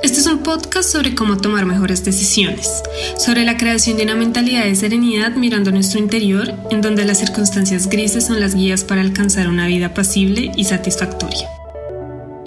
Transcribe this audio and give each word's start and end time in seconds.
Este 0.00 0.20
es 0.20 0.26
un 0.28 0.44
podcast 0.44 0.90
sobre 0.90 1.16
cómo 1.16 1.38
tomar 1.38 1.66
mejores 1.66 2.04
decisiones, 2.04 2.84
sobre 3.16 3.44
la 3.44 3.56
creación 3.56 3.96
de 3.96 4.04
una 4.04 4.14
mentalidad 4.14 4.64
de 4.64 4.76
serenidad 4.76 5.32
mirando 5.34 5.72
nuestro 5.72 5.98
interior, 5.98 6.54
en 6.70 6.82
donde 6.82 7.04
las 7.04 7.18
circunstancias 7.18 7.88
grises 7.88 8.26
son 8.26 8.38
las 8.38 8.54
guías 8.54 8.84
para 8.84 9.00
alcanzar 9.00 9.48
una 9.48 9.66
vida 9.66 9.94
pasible 9.94 10.52
y 10.54 10.64
satisfactoria. 10.64 11.48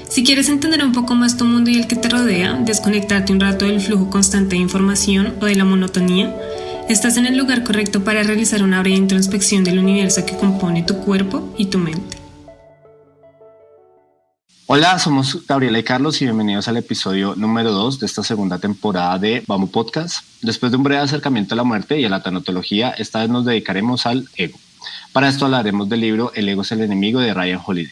Si 0.08 0.24
quieres 0.24 0.48
entender 0.48 0.84
un 0.84 0.94
poco 0.94 1.14
más 1.16 1.36
tu 1.36 1.44
mundo 1.44 1.70
y 1.70 1.76
el 1.76 1.88
que 1.88 1.98
te 1.98 2.08
rodea, 2.08 2.54
desconectarte 2.54 3.34
un 3.34 3.41
rato 3.41 3.66
del 3.66 3.82
flujo 3.82 4.10
constante 4.10 4.55
de 4.55 4.62
información 4.62 5.36
o 5.41 5.46
de 5.46 5.55
la 5.55 5.66
monotonía, 5.66 6.34
estás 6.88 7.18
en 7.18 7.26
el 7.26 7.38
lugar 7.38 7.66
correcto 7.66 8.05
para 8.05 8.24
realizar 8.24 8.63
una 8.63 8.80
breve 8.80 8.96
introspección 8.96 9.66
del 9.66 9.80
universo 9.80 10.26
que 10.26 10.38
compone 10.38 10.84
tu 10.84 10.99
cuerpo 10.99 11.54
y 11.58 11.66
tu 11.66 11.80
mente. 11.80 12.21
Hola, 14.74 14.98
somos 15.00 15.46
Gabriela 15.46 15.80
y 15.80 15.84
Carlos 15.84 16.22
y 16.22 16.24
bienvenidos 16.24 16.70
al 16.70 16.78
episodio 16.78 17.36
número 17.36 17.74
2 17.74 18.00
de 18.00 18.06
esta 18.06 18.24
segunda 18.24 18.58
temporada 18.58 19.20
de 19.20 19.44
Vamos 19.46 19.70
Podcast. 19.70 20.26
Después 20.42 20.72
de 20.72 20.78
un 20.78 20.84
breve 20.84 21.02
acercamiento 21.02 21.56
a 21.56 21.58
la 21.58 21.66
muerte 21.66 22.00
y 22.00 22.06
a 22.06 22.10
la 22.10 22.24
tanatología, 22.24 22.92
esta 22.92 23.20
vez 23.20 23.30
nos 23.30 23.44
dedicaremos 23.44 24.06
al 24.06 24.30
ego. 24.38 24.58
Para 25.12 25.28
esto 25.28 25.44
hablaremos 25.44 25.90
del 25.90 26.00
libro 26.00 26.32
El 26.36 26.48
ego 26.48 26.62
es 26.62 26.72
el 26.72 26.80
enemigo 26.80 27.20
de 27.20 27.34
Ryan 27.34 27.60
Holiday. 27.66 27.91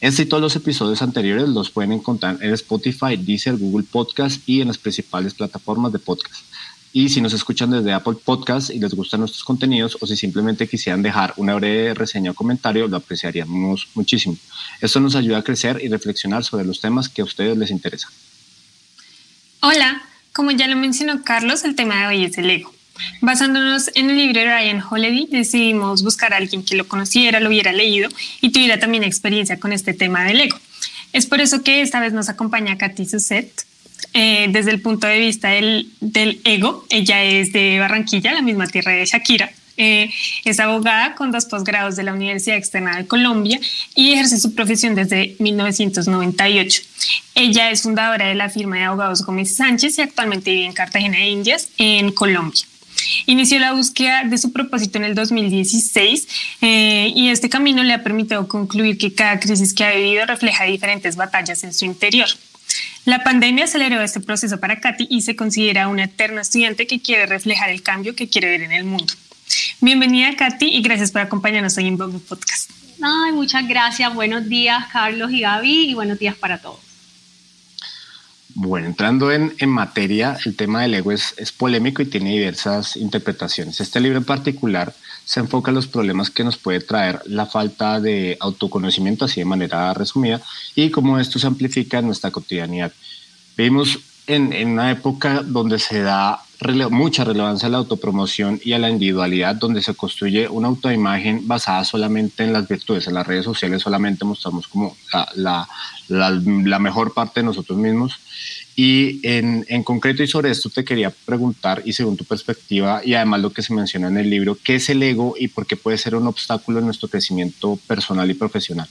Este 0.00 0.22
y 0.22 0.26
todos 0.26 0.40
los 0.40 0.54
episodios 0.54 1.02
anteriores 1.02 1.48
los 1.48 1.70
pueden 1.70 1.90
encontrar 1.90 2.38
en 2.40 2.54
Spotify, 2.54 3.16
Deezer, 3.16 3.56
Google 3.56 3.84
Podcast 3.90 4.40
y 4.48 4.60
en 4.60 4.68
las 4.68 4.78
principales 4.78 5.34
plataformas 5.34 5.92
de 5.92 5.98
podcast. 5.98 6.44
Y 6.96 7.08
si 7.08 7.20
nos 7.20 7.32
escuchan 7.32 7.72
desde 7.72 7.92
Apple 7.92 8.14
Podcast 8.24 8.70
y 8.70 8.78
les 8.78 8.94
gustan 8.94 9.18
nuestros 9.18 9.42
contenidos 9.42 9.98
o 10.00 10.06
si 10.06 10.16
simplemente 10.16 10.68
quisieran 10.68 11.02
dejar 11.02 11.34
una 11.36 11.56
breve 11.56 11.92
reseña 11.92 12.30
o 12.30 12.34
comentario, 12.34 12.86
lo 12.86 12.98
apreciaríamos 12.98 13.88
muchísimo. 13.94 14.36
Esto 14.80 15.00
nos 15.00 15.16
ayuda 15.16 15.38
a 15.38 15.42
crecer 15.42 15.80
y 15.82 15.88
reflexionar 15.88 16.44
sobre 16.44 16.64
los 16.64 16.80
temas 16.80 17.08
que 17.08 17.22
a 17.22 17.24
ustedes 17.24 17.58
les 17.58 17.72
interesan. 17.72 18.12
Hola, 19.58 20.04
como 20.32 20.52
ya 20.52 20.68
lo 20.68 20.76
mencionó 20.76 21.24
Carlos, 21.24 21.64
el 21.64 21.74
tema 21.74 21.98
de 21.98 22.06
hoy 22.06 22.24
es 22.26 22.38
el 22.38 22.48
ego. 22.48 22.72
Basándonos 23.20 23.90
en 23.96 24.10
el 24.10 24.16
libro 24.16 24.42
de 24.42 24.46
Ryan 24.46 24.80
Holiday, 24.88 25.26
decidimos 25.28 26.04
buscar 26.04 26.32
a 26.32 26.36
alguien 26.36 26.64
que 26.64 26.76
lo 26.76 26.86
conociera, 26.86 27.40
lo 27.40 27.48
hubiera 27.48 27.72
leído 27.72 28.08
y 28.40 28.50
tuviera 28.50 28.78
también 28.78 29.02
experiencia 29.02 29.58
con 29.58 29.72
este 29.72 29.94
tema 29.94 30.22
del 30.22 30.42
ego. 30.42 30.60
Es 31.12 31.26
por 31.26 31.40
eso 31.40 31.64
que 31.64 31.82
esta 31.82 31.98
vez 31.98 32.12
nos 32.12 32.28
acompaña 32.28 32.78
Katy 32.78 33.04
Suset, 33.04 33.66
eh, 34.12 34.46
desde 34.50 34.70
el 34.70 34.80
punto 34.80 35.06
de 35.06 35.18
vista 35.18 35.48
del, 35.48 35.90
ego. 36.44 36.84
Ella 36.88 37.22
es 37.24 37.52
de 37.52 37.78
Barranquilla, 37.78 38.32
la 38.32 38.42
misma 38.42 38.66
tierra 38.66 38.92
de 38.92 39.06
Shakira. 39.06 39.50
Eh, 39.76 40.08
es 40.44 40.60
abogada 40.60 41.16
con 41.16 41.32
dos 41.32 41.46
posgrados 41.46 41.96
de 41.96 42.04
la 42.04 42.12
Universidad 42.12 42.56
Externa 42.56 42.96
de 42.96 43.08
Colombia 43.08 43.58
y 43.96 44.12
ejerce 44.12 44.38
su 44.38 44.54
profesión 44.54 44.94
desde 44.94 45.34
1998. 45.40 46.82
Ella 47.34 47.70
es 47.72 47.82
fundadora 47.82 48.28
de 48.28 48.36
la 48.36 48.48
firma 48.50 48.76
de 48.76 48.84
abogados 48.84 49.22
Gómez 49.22 49.56
Sánchez 49.56 49.98
y 49.98 50.02
actualmente 50.02 50.52
vive 50.52 50.66
en 50.66 50.72
Cartagena 50.72 51.18
de 51.18 51.26
Indias, 51.26 51.70
en 51.78 52.12
Colombia. 52.12 52.62
Inició 53.26 53.58
la 53.58 53.72
búsqueda 53.72 54.24
de 54.24 54.38
su 54.38 54.52
propósito 54.52 54.98
en 54.98 55.04
el 55.04 55.14
2016 55.14 56.28
eh, 56.60 57.12
y 57.14 57.28
este 57.28 57.48
camino 57.48 57.82
le 57.82 57.94
ha 57.94 58.02
permitido 58.02 58.46
concluir 58.46 58.98
que 58.98 59.12
cada 59.12 59.40
crisis 59.40 59.74
que 59.74 59.84
ha 59.84 59.94
vivido 59.94 60.24
refleja 60.26 60.64
diferentes 60.64 61.16
batallas 61.16 61.64
en 61.64 61.74
su 61.74 61.84
interior. 61.84 62.28
La 63.04 63.22
pandemia 63.22 63.64
aceleró 63.64 64.00
este 64.00 64.20
proceso 64.20 64.58
para 64.60 64.80
Katy 64.80 65.06
y 65.10 65.22
se 65.22 65.36
considera 65.36 65.88
una 65.88 66.04
eterna 66.04 66.40
estudiante 66.40 66.86
que 66.86 67.02
quiere 67.02 67.26
reflejar 67.26 67.68
el 67.68 67.82
cambio 67.82 68.14
que 68.14 68.28
quiere 68.28 68.48
ver 68.48 68.62
en 68.62 68.72
el 68.72 68.84
mundo. 68.84 69.12
Bienvenida, 69.80 70.34
Katy, 70.36 70.68
y 70.68 70.80
gracias 70.80 71.12
por 71.12 71.20
acompañarnos 71.20 71.76
hoy 71.76 71.88
en 71.88 71.98
Bobo 71.98 72.18
Podcast. 72.18 72.70
Ay, 73.02 73.32
muchas 73.32 73.68
gracias. 73.68 74.14
Buenos 74.14 74.48
días, 74.48 74.86
Carlos 74.90 75.30
y 75.32 75.40
Gaby, 75.40 75.90
y 75.90 75.94
buenos 75.94 76.18
días 76.18 76.34
para 76.34 76.58
todos. 76.58 76.80
Bueno, 78.54 78.86
entrando 78.86 79.32
en, 79.32 79.52
en 79.58 79.68
materia, 79.68 80.38
el 80.44 80.56
tema 80.56 80.82
del 80.82 80.94
ego 80.94 81.12
es, 81.12 81.34
es, 81.36 81.50
polémico 81.50 82.02
y 82.02 82.06
tiene 82.06 82.30
diversas 82.30 82.96
interpretaciones. 82.96 83.80
Este 83.80 84.00
libro 84.00 84.16
en 84.16 84.24
particular 84.24 84.94
se 85.24 85.40
enfoca 85.40 85.70
en 85.70 85.76
los 85.76 85.86
problemas 85.86 86.30
que 86.30 86.44
nos 86.44 86.56
puede 86.56 86.80
traer 86.80 87.20
la 87.26 87.46
falta 87.46 88.00
de 88.00 88.36
autoconocimiento, 88.40 89.24
así 89.24 89.40
de 89.40 89.46
manera 89.46 89.94
resumida, 89.94 90.40
y 90.74 90.90
cómo 90.90 91.18
esto 91.18 91.38
se 91.38 91.46
amplifica 91.46 91.98
en 91.98 92.06
nuestra 92.06 92.30
cotidianidad. 92.30 92.92
Vivimos 93.56 93.98
en, 94.26 94.52
en 94.52 94.68
una 94.68 94.90
época 94.90 95.42
donde 95.42 95.78
se 95.78 96.02
da 96.02 96.40
mucha 96.90 97.24
relevancia 97.24 97.68
a 97.68 97.70
la 97.70 97.78
autopromoción 97.78 98.60
y 98.64 98.72
a 98.72 98.78
la 98.78 98.88
individualidad, 98.88 99.54
donde 99.54 99.82
se 99.82 99.94
construye 99.94 100.48
una 100.48 100.68
autoimagen 100.68 101.46
basada 101.46 101.84
solamente 101.84 102.44
en 102.44 102.52
las 102.52 102.66
virtudes. 102.66 103.06
En 103.06 103.14
las 103.14 103.26
redes 103.26 103.44
sociales 103.44 103.82
solamente 103.82 104.24
mostramos 104.24 104.66
como 104.68 104.96
la, 105.34 105.68
la, 106.08 106.30
la 106.30 106.78
mejor 106.78 107.12
parte 107.12 107.40
de 107.40 107.44
nosotros 107.44 107.78
mismos. 107.78 108.18
Y 108.76 109.20
en, 109.22 109.64
en, 109.68 109.84
concreto 109.84 110.22
y 110.22 110.26
sobre 110.26 110.50
esto 110.50 110.68
te 110.68 110.84
quería 110.84 111.10
preguntar, 111.24 111.82
y 111.84 111.92
según 111.92 112.16
tu 112.16 112.24
perspectiva, 112.24 113.02
y 113.04 113.14
además 113.14 113.40
lo 113.40 113.52
que 113.52 113.62
se 113.62 113.72
menciona 113.72 114.08
en 114.08 114.18
el 114.18 114.28
libro, 114.28 114.58
¿qué 114.64 114.76
es 114.76 114.88
el 114.88 115.02
ego 115.02 115.34
y 115.38 115.48
por 115.48 115.66
qué 115.66 115.76
puede 115.76 115.96
ser 115.96 116.16
un 116.16 116.26
obstáculo 116.26 116.80
en 116.80 116.86
nuestro 116.86 117.08
crecimiento 117.08 117.78
personal 117.86 118.28
y 118.30 118.34
profesional? 118.34 118.88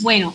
Bueno, 0.00 0.34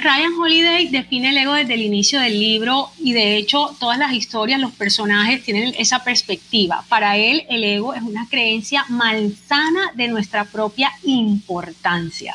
Ryan 0.00 0.32
Holiday 0.38 0.88
define 0.88 1.28
el 1.28 1.36
ego 1.36 1.52
desde 1.52 1.74
el 1.74 1.82
inicio 1.82 2.20
del 2.20 2.40
libro 2.40 2.90
y 2.98 3.12
de 3.12 3.36
hecho 3.36 3.76
todas 3.78 3.98
las 3.98 4.12
historias, 4.12 4.58
los 4.58 4.72
personajes 4.72 5.42
tienen 5.42 5.74
esa 5.78 6.02
perspectiva. 6.02 6.84
Para 6.88 7.18
él 7.18 7.44
el 7.50 7.62
ego 7.64 7.92
es 7.92 8.02
una 8.02 8.26
creencia 8.28 8.84
malsana 8.88 9.92
de 9.94 10.08
nuestra 10.08 10.44
propia 10.46 10.90
importancia. 11.04 12.34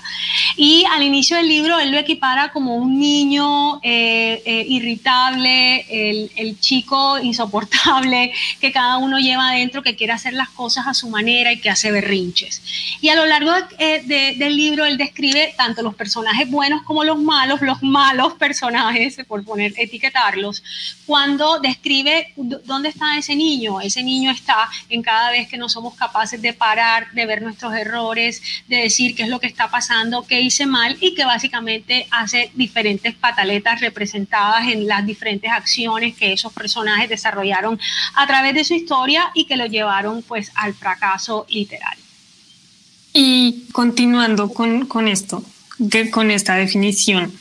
Y 0.58 0.86
al 0.92 1.04
inicio 1.04 1.38
del 1.38 1.48
libro 1.48 1.80
él 1.80 1.92
lo 1.92 1.98
equipara 1.98 2.52
como 2.52 2.76
un 2.76 3.00
niño 3.00 3.80
eh, 3.82 4.42
eh, 4.46 4.66
irritable, 4.68 5.86
el, 5.90 6.60
chico 6.60 7.20
insoportable 7.20 8.32
que 8.62 8.72
cada 8.72 8.98
uno 8.98 9.20
lleva 9.20 9.50
adentro, 9.50 9.84
que 9.84 9.96
quiere 9.96 10.14
hacer 10.14 10.34
las 10.34 10.50
cosas 10.50 10.88
a 10.88 10.94
su 10.94 11.10
manera 11.10 11.52
y 11.52 11.60
que 11.60 11.70
hace 11.70 11.92
berrinches. 11.92 12.62
Y 13.02 13.10
a 13.10 13.16
lo 13.16 13.26
largo 13.26 13.52
eh, 13.78 14.36
del 14.38 14.56
libro 14.56 14.86
él 14.86 14.98
describe 14.98 15.54
tanto 15.58 15.82
los 15.82 15.96
personajes 15.96 16.50
buenos 16.50 16.84
como 16.84 17.04
los 17.04 17.20
malos 17.20 17.55
los 17.62 17.82
malos 17.84 18.34
personajes, 18.34 19.18
por 19.28 19.44
poner, 19.44 19.74
etiquetarlos, 19.78 20.64
cuando 21.06 21.60
describe 21.60 22.34
dónde 22.36 22.90
está 22.90 23.18
ese 23.18 23.36
niño. 23.36 23.82
Ese 23.82 24.04
niño 24.04 24.32
está 24.32 24.70
en 24.90 25.02
cada 25.02 25.32
vez 25.32 25.48
que 25.48 25.58
no 25.58 25.70
somos 25.70 25.96
capaces 25.96 26.42
de 26.42 26.54
parar, 26.54 27.12
de 27.12 27.26
ver 27.26 27.42
nuestros 27.42 27.74
errores, 27.74 28.42
de 28.68 28.78
decir 28.78 29.16
qué 29.16 29.24
es 29.24 29.30
lo 29.30 29.40
que 29.40 29.48
está 29.48 29.70
pasando, 29.70 30.26
qué 30.26 30.42
hice 30.42 30.66
mal 30.66 30.98
y 31.00 31.16
que 31.16 31.26
básicamente 31.26 32.08
hace 32.12 32.52
diferentes 32.54 33.14
pataletas 33.16 33.82
representadas 33.82 34.68
en 34.68 34.88
las 34.88 35.06
diferentes 35.06 35.52
acciones 35.52 36.16
que 36.16 36.34
esos 36.34 36.54
personajes 36.54 37.10
desarrollaron 37.10 37.80
a 38.16 38.28
través 38.28 38.54
de 38.54 38.64
su 38.64 38.74
historia 38.74 39.32
y 39.34 39.46
que 39.46 39.58
lo 39.58 39.66
llevaron 39.66 40.22
pues 40.24 40.52
al 40.56 40.74
fracaso 40.74 41.46
literal. 41.50 41.98
Y 43.14 43.68
continuando 43.72 44.50
con, 44.50 44.88
con 44.88 45.08
esto, 45.08 45.44
que, 45.90 46.10
con 46.12 46.32
esta 46.32 46.56
definición, 46.56 47.32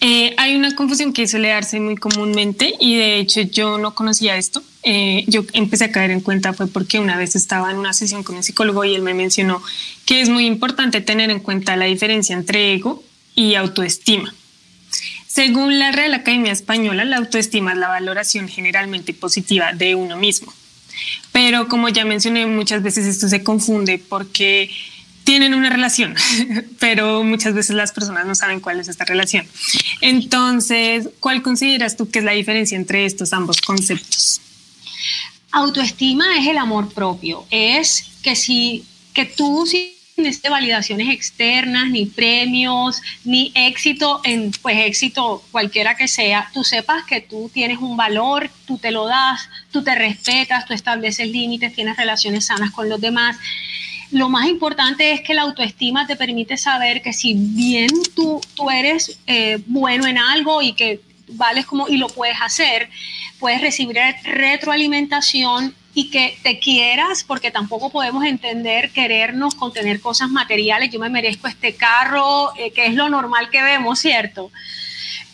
eh, 0.00 0.34
hay 0.36 0.54
una 0.54 0.76
confusión 0.76 1.12
que 1.12 1.26
suele 1.26 1.48
darse 1.48 1.80
muy 1.80 1.96
comúnmente 1.96 2.74
y 2.78 2.96
de 2.96 3.18
hecho 3.18 3.40
yo 3.40 3.78
no 3.78 3.94
conocía 3.94 4.36
esto. 4.36 4.62
Eh, 4.84 5.24
yo 5.26 5.44
empecé 5.54 5.86
a 5.86 5.92
caer 5.92 6.12
en 6.12 6.20
cuenta 6.20 6.52
fue 6.52 6.68
porque 6.68 7.00
una 7.00 7.16
vez 7.16 7.34
estaba 7.34 7.70
en 7.70 7.78
una 7.78 7.92
sesión 7.92 8.22
con 8.22 8.36
un 8.36 8.44
psicólogo 8.44 8.84
y 8.84 8.94
él 8.94 9.02
me 9.02 9.12
mencionó 9.12 9.60
que 10.06 10.20
es 10.20 10.28
muy 10.28 10.46
importante 10.46 11.00
tener 11.00 11.30
en 11.30 11.40
cuenta 11.40 11.76
la 11.76 11.86
diferencia 11.86 12.36
entre 12.36 12.74
ego 12.74 13.02
y 13.34 13.56
autoestima. 13.56 14.32
Según 15.26 15.78
la 15.78 15.90
Real 15.90 16.14
Academia 16.14 16.52
Española, 16.52 17.04
la 17.04 17.16
autoestima 17.16 17.72
es 17.72 17.78
la 17.78 17.88
valoración 17.88 18.48
generalmente 18.48 19.14
positiva 19.14 19.72
de 19.72 19.94
uno 19.94 20.16
mismo. 20.16 20.52
Pero 21.32 21.68
como 21.68 21.88
ya 21.88 22.04
mencioné, 22.04 22.46
muchas 22.46 22.82
veces 22.82 23.06
esto 23.06 23.28
se 23.28 23.42
confunde 23.42 23.98
porque 23.98 24.70
tienen 25.28 25.52
una 25.52 25.68
relación, 25.68 26.14
pero 26.80 27.22
muchas 27.22 27.52
veces 27.52 27.76
las 27.76 27.92
personas 27.92 28.24
no 28.24 28.34
saben 28.34 28.60
cuál 28.60 28.80
es 28.80 28.88
esta 28.88 29.04
relación. 29.04 29.46
Entonces, 30.00 31.10
¿cuál 31.20 31.42
consideras 31.42 31.98
tú 31.98 32.10
que 32.10 32.20
es 32.20 32.24
la 32.24 32.32
diferencia 32.32 32.78
entre 32.78 33.04
estos 33.04 33.34
ambos 33.34 33.60
conceptos? 33.60 34.40
Autoestima 35.52 36.38
es 36.38 36.46
el 36.46 36.56
amor 36.56 36.90
propio, 36.94 37.44
es 37.50 38.06
que 38.22 38.34
si 38.34 38.86
que 39.12 39.26
tú 39.26 39.66
si 39.66 39.98
necesite 40.16 40.48
validaciones 40.48 41.10
externas, 41.10 41.90
ni 41.90 42.06
premios, 42.06 43.02
ni 43.22 43.52
éxito 43.54 44.22
en, 44.24 44.50
pues 44.62 44.78
éxito 44.86 45.44
cualquiera 45.50 45.94
que 45.94 46.08
sea, 46.08 46.48
tú 46.54 46.64
sepas 46.64 47.04
que 47.04 47.20
tú 47.20 47.50
tienes 47.52 47.76
un 47.80 47.98
valor, 47.98 48.50
tú 48.66 48.78
te 48.78 48.90
lo 48.92 49.06
das, 49.06 49.50
tú 49.70 49.84
te 49.84 49.94
respetas, 49.94 50.64
tú 50.64 50.72
estableces 50.72 51.28
límites, 51.28 51.74
tienes 51.74 51.98
relaciones 51.98 52.46
sanas 52.46 52.70
con 52.70 52.88
los 52.88 52.98
demás. 52.98 53.36
Lo 54.10 54.28
más 54.28 54.48
importante 54.48 55.12
es 55.12 55.20
que 55.20 55.34
la 55.34 55.42
autoestima 55.42 56.06
te 56.06 56.16
permite 56.16 56.56
saber 56.56 57.02
que 57.02 57.12
si 57.12 57.34
bien 57.34 57.90
tú, 58.14 58.40
tú 58.54 58.70
eres 58.70 59.18
eh, 59.26 59.58
bueno 59.66 60.06
en 60.06 60.16
algo 60.16 60.62
y 60.62 60.72
que 60.72 61.00
vales 61.28 61.66
como 61.66 61.88
y 61.88 61.98
lo 61.98 62.08
puedes 62.08 62.38
hacer, 62.40 62.88
puedes 63.38 63.60
recibir 63.60 63.98
retroalimentación 64.24 65.74
y 65.92 66.10
que 66.10 66.38
te 66.42 66.58
quieras, 66.58 67.24
porque 67.24 67.50
tampoco 67.50 67.90
podemos 67.90 68.24
entender 68.24 68.90
querernos 68.92 69.54
con 69.54 69.72
tener 69.72 70.00
cosas 70.00 70.30
materiales. 70.30 70.90
Yo 70.90 71.00
me 71.00 71.10
merezco 71.10 71.48
este 71.48 71.74
carro, 71.74 72.56
eh, 72.56 72.70
que 72.70 72.86
es 72.86 72.94
lo 72.94 73.08
normal 73.08 73.50
que 73.50 73.62
vemos, 73.62 73.98
¿cierto? 73.98 74.50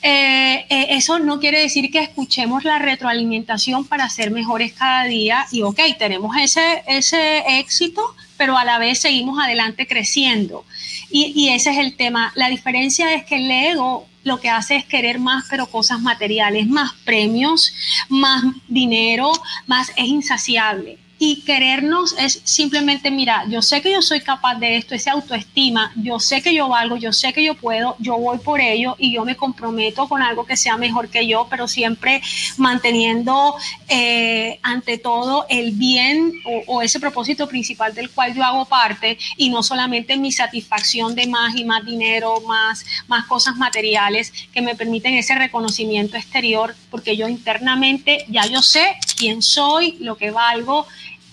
Eh, 0.03 0.67
eso 0.91 1.19
no 1.19 1.39
quiere 1.39 1.61
decir 1.61 1.91
que 1.91 2.01
escuchemos 2.01 2.65
la 2.65 2.79
retroalimentación 2.79 3.87
para 3.87 4.09
ser 4.11 4.31
mejores 4.31 4.73
cada 4.73 5.05
día 5.05 5.47
y, 5.51 5.63
ok, 5.63 5.81
tenemos 5.99 6.37
ese, 6.37 6.83
ese 6.87 7.59
éxito, 7.59 8.15
pero 8.45 8.59
a 8.59 8.65
la 8.67 8.79
vez 8.79 8.99
seguimos 8.99 9.43
adelante 9.43 9.87
creciendo. 9.87 10.67
Y, 11.11 11.33
y 11.35 11.49
ese 11.49 11.71
es 11.71 11.79
el 11.79 11.97
tema. 11.97 12.31
La 12.35 12.51
diferencia 12.51 13.15
es 13.15 13.25
que 13.25 13.37
el 13.37 13.51
ego 13.51 14.07
lo 14.23 14.39
que 14.39 14.51
hace 14.51 14.77
es 14.77 14.85
querer 14.85 15.19
más, 15.19 15.47
pero 15.49 15.65
cosas 15.65 16.03
materiales, 16.03 16.67
más 16.67 16.93
premios, 17.07 17.73
más 18.11 18.45
dinero, 18.69 19.33
más 19.67 19.89
es 19.97 20.09
insaciable 20.09 20.99
y 21.27 21.37
querernos 21.37 22.15
es 22.19 22.43
simplemente, 22.45 23.11
mira, 23.11 23.47
yo 23.49 23.63
sé 23.63 23.81
que 23.81 23.91
yo 23.91 24.03
soy 24.03 24.21
capaz 24.21 24.57
de 24.57 24.77
esto, 24.77 24.95
esa 24.95 25.13
autoestima, 25.13 25.91
yo 25.97 26.21
sé 26.21 26.43
que 26.43 26.53
yo 26.53 26.69
valgo, 26.69 26.99
yo 26.99 27.15
sé 27.15 27.33
que 27.33 27.43
yo 27.43 27.55
puedo, 27.55 27.97
yo 27.99 28.19
voy 28.19 28.37
por 28.41 28.61
ello 28.61 28.95
y 28.99 29.15
yo 29.15 29.25
me 29.25 29.35
comprometo 29.35 30.07
con 30.07 30.21
algo 30.21 30.45
que 30.45 30.59
sea 30.59 30.77
mejor 30.77 31.09
que 31.09 31.27
yo, 31.27 31.47
pero 31.49 31.67
siempre 31.67 32.21
manteniendo 32.59 33.55
eh, 33.89 34.59
ante 34.63 34.99
todo 34.99 35.47
el 35.49 35.71
bien 35.73 36.31
o, 36.67 36.83
ese 36.83 37.01
propósito 37.01 37.49
principal 37.49 37.95
del 37.95 38.11
cual 38.11 38.35
yo 38.35 38.45
hago 38.45 38.67
parte 38.67 39.17
y 39.39 39.49
no 39.49 39.63
solamente 39.63 40.19
mi 40.19 40.31
satisfacción 40.31 41.15
de 41.15 41.27
más 41.27 41.57
y 41.57 41.65
más 41.65 41.87
dinero, 41.87 42.43
más, 42.47 42.85
más 43.09 43.25
cosas 43.25 43.57
materiales 43.57 44.31
que 44.53 44.61
me 44.61 44.75
permiten 44.75 45.15
ese 45.15 45.35
reconocimiento 45.35 46.19
exterior, 46.19 46.77
porque 46.91 47.17
yo 47.17 47.29
internamente 47.29 48.27
ya 48.29 48.45
yo 48.45 48.61
sé 48.61 48.99
quién 49.17 49.41
soy, 49.41 49.97
lo 50.01 50.19
que 50.19 50.31
valgo 50.31 50.87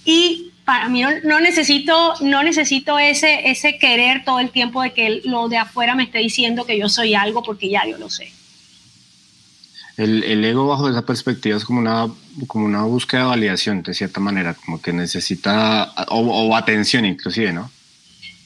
y 0.05 0.51
para 0.65 0.89
mí 0.89 1.03
no, 1.23 1.39
necesito, 1.39 2.13
no 2.21 2.43
necesito 2.43 2.97
ese, 2.99 3.49
ese 3.49 3.77
querer 3.77 4.23
todo 4.23 4.39
el 4.39 4.51
tiempo 4.51 4.81
de 4.81 4.93
que 4.93 5.21
lo 5.25 5.49
de 5.49 5.57
afuera 5.57 5.95
me 5.95 6.03
esté 6.03 6.19
diciendo 6.19 6.65
que 6.65 6.77
yo 6.77 6.87
soy 6.87 7.13
algo 7.13 7.43
porque 7.43 7.69
ya 7.69 7.85
yo 7.85 7.97
lo 7.97 8.09
sé. 8.09 8.31
El, 9.97 10.23
el, 10.23 10.45
ego 10.45 10.67
bajo 10.67 10.89
esa 10.89 11.05
perspectiva 11.05 11.57
es 11.57 11.65
como 11.65 11.79
una, 11.79 12.07
como 12.47 12.65
una 12.65 12.83
búsqueda 12.83 13.21
de 13.21 13.27
validación, 13.27 13.83
de 13.83 13.93
cierta 13.93 14.19
manera, 14.19 14.53
como 14.53 14.81
que 14.81 14.93
necesita, 14.93 15.93
o, 16.07 16.55
atención 16.55 17.05
inclusive, 17.05 17.51
¿no? 17.51 17.69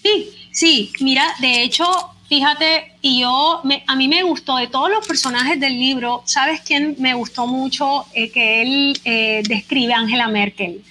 Sí, 0.01 0.29
sí, 0.51 0.91
mira, 0.99 1.27
de 1.39 1.61
hecho, 1.63 1.85
fíjate, 2.27 2.93
y 3.01 3.21
yo, 3.21 3.61
a 3.87 3.95
mí 3.95 4.07
me 4.07 4.23
gustó 4.23 4.57
de 4.57 4.67
todos 4.67 4.89
los 4.89 5.05
personajes 5.05 5.59
del 5.59 5.79
libro, 5.79 6.23
¿sabes 6.25 6.61
quién 6.61 6.95
me 6.99 7.13
gustó 7.13 7.47
mucho 7.47 8.05
eh, 8.13 8.31
que 8.31 8.61
él 8.61 8.99
eh, 9.05 9.43
describe? 9.47 9.93
Angela 9.93 10.27
Merkel. 10.27 10.83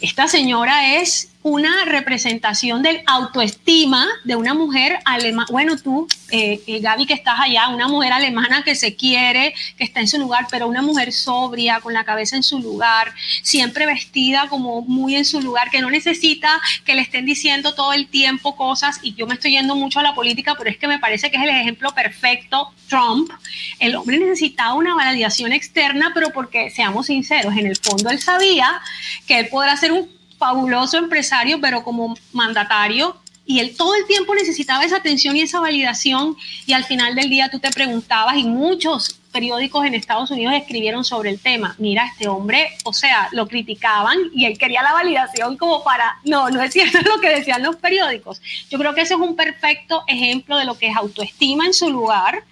Esta 0.00 0.28
señora 0.28 0.96
es 0.96 1.30
una 1.48 1.86
representación 1.86 2.82
del 2.82 3.00
autoestima 3.06 4.06
de 4.24 4.36
una 4.36 4.52
mujer 4.52 4.98
alemana. 5.06 5.48
Bueno, 5.50 5.76
tú, 5.78 6.06
eh, 6.30 6.60
eh, 6.66 6.80
Gaby, 6.80 7.06
que 7.06 7.14
estás 7.14 7.40
allá, 7.40 7.68
una 7.68 7.88
mujer 7.88 8.12
alemana 8.12 8.62
que 8.62 8.74
se 8.74 8.94
quiere, 8.96 9.54
que 9.78 9.84
está 9.84 10.00
en 10.00 10.08
su 10.08 10.18
lugar, 10.18 10.46
pero 10.50 10.66
una 10.68 10.82
mujer 10.82 11.10
sobria, 11.10 11.80
con 11.80 11.94
la 11.94 12.04
cabeza 12.04 12.36
en 12.36 12.42
su 12.42 12.58
lugar, 12.58 13.14
siempre 13.42 13.86
vestida 13.86 14.48
como 14.50 14.82
muy 14.82 15.16
en 15.16 15.24
su 15.24 15.40
lugar, 15.40 15.70
que 15.70 15.80
no 15.80 15.90
necesita 15.90 16.60
que 16.84 16.94
le 16.94 17.00
estén 17.00 17.24
diciendo 17.24 17.74
todo 17.74 17.94
el 17.94 18.08
tiempo 18.08 18.54
cosas. 18.54 19.00
Y 19.02 19.14
yo 19.14 19.26
me 19.26 19.34
estoy 19.34 19.52
yendo 19.52 19.74
mucho 19.74 20.00
a 20.00 20.02
la 20.02 20.14
política, 20.14 20.54
pero 20.58 20.68
es 20.68 20.76
que 20.76 20.86
me 20.86 20.98
parece 20.98 21.30
que 21.30 21.38
es 21.38 21.42
el 21.42 21.48
ejemplo 21.48 21.94
perfecto. 21.94 22.72
Trump, 22.88 23.30
el 23.78 23.96
hombre 23.96 24.18
necesitaba 24.18 24.74
una 24.74 24.94
validación 24.94 25.52
externa, 25.52 26.10
pero 26.12 26.30
porque, 26.30 26.70
seamos 26.70 27.06
sinceros, 27.06 27.56
en 27.56 27.66
el 27.66 27.76
fondo 27.76 28.10
él 28.10 28.18
sabía 28.18 28.80
que 29.26 29.38
él 29.38 29.48
podrá 29.48 29.76
ser 29.76 29.92
un 29.92 30.17
fabuloso 30.38 30.98
empresario, 30.98 31.60
pero 31.60 31.82
como 31.82 32.16
mandatario, 32.32 33.16
y 33.44 33.60
él 33.60 33.74
todo 33.76 33.94
el 33.94 34.06
tiempo 34.06 34.34
necesitaba 34.34 34.84
esa 34.84 34.96
atención 34.96 35.34
y 35.36 35.40
esa 35.40 35.58
validación, 35.60 36.36
y 36.66 36.74
al 36.74 36.84
final 36.84 37.14
del 37.14 37.30
día 37.30 37.50
tú 37.50 37.58
te 37.58 37.70
preguntabas, 37.70 38.36
y 38.36 38.44
muchos 38.44 39.18
periódicos 39.32 39.84
en 39.86 39.94
Estados 39.94 40.30
Unidos 40.30 40.54
escribieron 40.54 41.04
sobre 41.04 41.30
el 41.30 41.40
tema, 41.40 41.74
mira, 41.78 42.06
este 42.06 42.28
hombre, 42.28 42.70
o 42.84 42.92
sea, 42.92 43.28
lo 43.32 43.46
criticaban 43.46 44.16
y 44.34 44.46
él 44.46 44.58
quería 44.58 44.82
la 44.82 44.92
validación 44.92 45.56
como 45.56 45.82
para, 45.82 46.16
no, 46.24 46.50
no 46.50 46.62
es 46.62 46.72
cierto 46.72 46.98
lo 47.04 47.20
que 47.20 47.28
decían 47.30 47.62
los 47.62 47.76
periódicos. 47.76 48.40
Yo 48.70 48.78
creo 48.78 48.94
que 48.94 49.02
ese 49.02 49.14
es 49.14 49.20
un 49.20 49.36
perfecto 49.36 50.02
ejemplo 50.06 50.56
de 50.56 50.64
lo 50.64 50.78
que 50.78 50.88
es 50.88 50.96
autoestima 50.96 51.66
en 51.66 51.74
su 51.74 51.90
lugar, 51.90 52.44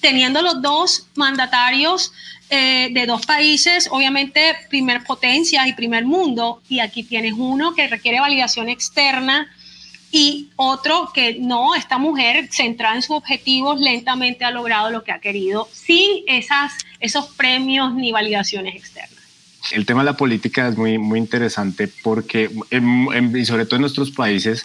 teniendo 0.00 0.42
los 0.42 0.62
dos 0.62 1.08
mandatarios 1.14 2.12
eh, 2.50 2.88
de 2.92 3.06
dos 3.06 3.26
países, 3.26 3.88
obviamente 3.90 4.54
primer 4.70 5.04
potencia 5.04 5.68
y 5.68 5.74
primer 5.74 6.04
mundo, 6.04 6.62
y 6.68 6.80
aquí 6.80 7.02
tienes 7.02 7.34
uno 7.36 7.74
que 7.74 7.88
requiere 7.88 8.20
validación 8.20 8.68
externa 8.68 9.48
y 10.10 10.48
otro 10.56 11.10
que 11.12 11.36
no, 11.38 11.74
esta 11.74 11.98
mujer 11.98 12.48
centrada 12.50 12.96
en 12.96 13.02
sus 13.02 13.16
objetivos 13.16 13.80
lentamente 13.80 14.44
ha 14.44 14.50
logrado 14.50 14.90
lo 14.90 15.04
que 15.04 15.12
ha 15.12 15.18
querido 15.18 15.68
sin 15.72 16.22
esas, 16.26 16.72
esos 17.00 17.26
premios 17.26 17.94
ni 17.94 18.12
validaciones 18.12 18.74
externas. 18.74 19.18
El 19.70 19.84
tema 19.84 20.00
de 20.00 20.06
la 20.06 20.16
política 20.16 20.68
es 20.68 20.76
muy, 20.78 20.96
muy 20.96 21.18
interesante 21.18 21.88
porque, 22.02 22.50
y 22.70 23.44
sobre 23.44 23.66
todo 23.66 23.76
en 23.76 23.82
nuestros 23.82 24.10
países, 24.10 24.64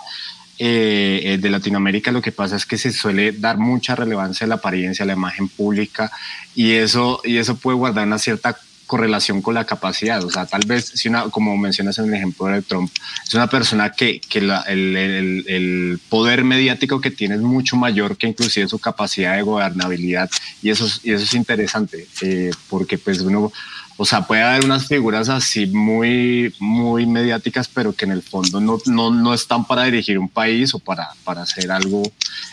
eh, 0.65 1.33
eh, 1.33 1.37
de 1.39 1.49
Latinoamérica 1.49 2.09
lo 2.13 2.21
que 2.21 2.31
pasa 2.31 2.55
es 2.55 2.65
que 2.65 2.77
se 2.77 2.93
suele 2.93 3.33
dar 3.33 3.57
mucha 3.57 3.97
relevancia 3.97 4.45
a 4.45 4.47
la 4.47 4.55
apariencia, 4.55 5.03
a 5.03 5.05
la 5.05 5.11
imagen 5.11 5.49
pública 5.49 6.09
y 6.55 6.71
eso, 6.71 7.19
y 7.25 7.35
eso 7.35 7.57
puede 7.57 7.75
guardar 7.75 8.07
una 8.07 8.17
cierta 8.17 8.57
correlación 8.87 9.41
con 9.41 9.55
la 9.55 9.65
capacidad. 9.65 10.23
O 10.23 10.29
sea, 10.29 10.45
tal 10.45 10.61
vez, 10.65 10.85
si 10.95 11.09
una, 11.09 11.23
como 11.29 11.57
mencionas 11.57 11.97
en 11.99 12.05
el 12.05 12.13
ejemplo 12.13 12.47
de 12.47 12.61
Trump, 12.61 12.91
es 13.25 13.33
una 13.33 13.47
persona 13.47 13.91
que, 13.91 14.19
que 14.19 14.39
el, 14.39 14.51
el, 14.67 15.45
el, 15.47 15.99
poder 16.09 16.43
mediático 16.43 17.01
que 17.01 17.11
tiene 17.11 17.35
es 17.35 17.41
mucho 17.41 17.75
mayor 17.75 18.17
que 18.17 18.27
inclusive 18.27 18.67
su 18.67 18.79
capacidad 18.79 19.35
de 19.35 19.41
gobernabilidad. 19.41 20.29
Y 20.61 20.69
eso, 20.69 20.87
y 21.03 21.11
eso 21.11 21.23
es 21.23 21.33
interesante, 21.33 22.07
eh, 22.21 22.51
porque 22.69 22.97
pues 22.97 23.19
uno 23.21 23.51
o 23.95 24.05
sea, 24.05 24.25
puede 24.25 24.41
haber 24.41 24.65
unas 24.65 24.87
figuras 24.87 25.29
así 25.29 25.67
muy, 25.67 26.53
muy 26.59 27.05
mediáticas, 27.05 27.67
pero 27.67 27.93
que 27.93 28.05
en 28.05 28.11
el 28.11 28.23
fondo 28.23 28.59
no, 28.59 28.79
no, 28.87 29.11
no 29.11 29.33
están 29.33 29.65
para 29.65 29.83
dirigir 29.83 30.17
un 30.17 30.29
país 30.29 30.73
o 30.73 30.79
para, 30.79 31.09
para 31.23 31.43
hacer 31.43 31.71
algo 31.71 32.01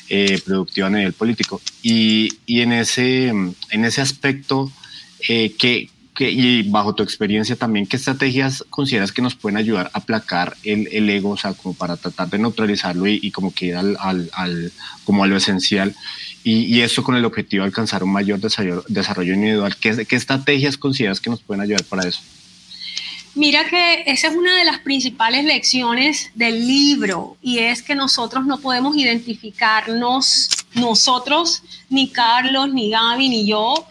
eh, 0.08 0.40
productivo 0.44 0.87
a 0.87 0.90
nivel 0.90 1.14
político. 1.14 1.60
Y, 1.82 2.28
y 2.44 2.60
en, 2.60 2.72
ese, 2.72 3.28
en 3.28 3.84
ese 3.84 4.02
aspecto, 4.02 4.70
eh, 5.28 5.54
que, 5.58 5.88
que, 6.20 6.30
y 6.30 6.68
bajo 6.68 6.94
tu 6.94 7.02
experiencia 7.02 7.56
también, 7.56 7.86
¿qué 7.86 7.96
estrategias 7.96 8.62
consideras 8.68 9.10
que 9.10 9.22
nos 9.22 9.34
pueden 9.34 9.56
ayudar 9.56 9.90
a 9.94 10.00
aplacar 10.00 10.54
el, 10.64 10.86
el 10.92 11.08
ego, 11.08 11.30
o 11.30 11.36
sea, 11.38 11.54
como 11.54 11.72
para 11.72 11.96
tratar 11.96 12.28
de 12.28 12.38
neutralizarlo 12.38 13.06
y, 13.06 13.18
y 13.22 13.30
como 13.30 13.54
que 13.54 13.64
ir 13.64 13.76
al, 13.76 13.96
al, 13.98 14.28
al, 14.34 14.70
como 15.04 15.24
a 15.24 15.26
lo 15.26 15.38
esencial? 15.38 15.96
y, 16.44 16.80
eso 16.82 17.02
con 17.02 17.16
el 17.16 17.24
objetivo 17.24 17.62
de 17.62 17.68
alcanzar 17.68 18.04
un 18.04 18.12
mayor 18.12 18.38
desarrollo, 18.38 19.34
individual. 19.34 19.76
¿Qué, 19.76 20.04
¿Qué, 20.06 20.16
estrategias 20.16 20.76
consideras 20.76 21.20
que 21.20 21.30
nos 21.30 21.40
pueden 21.40 21.62
ayudar 21.62 21.84
para 21.84 22.06
eso? 22.06 22.20
Mira 23.34 23.64
que 23.64 24.02
esa 24.06 24.28
es 24.28 24.36
una 24.36 24.56
de 24.56 24.64
las 24.64 24.80
principales 24.80 25.44
lecciones 25.44 26.30
del 26.34 26.66
libro 26.66 27.36
y 27.40 27.58
es 27.60 27.82
que 27.82 27.94
nosotros 27.94 28.44
no 28.44 28.58
podemos 28.58 28.94
identificarnos, 28.96 30.48
nosotros, 30.74 31.62
ni 31.88 32.08
Carlos, 32.08 32.72
ni 32.72 32.90
Gaby, 32.90 33.28
ni 33.28 33.46
yo, 33.46 33.86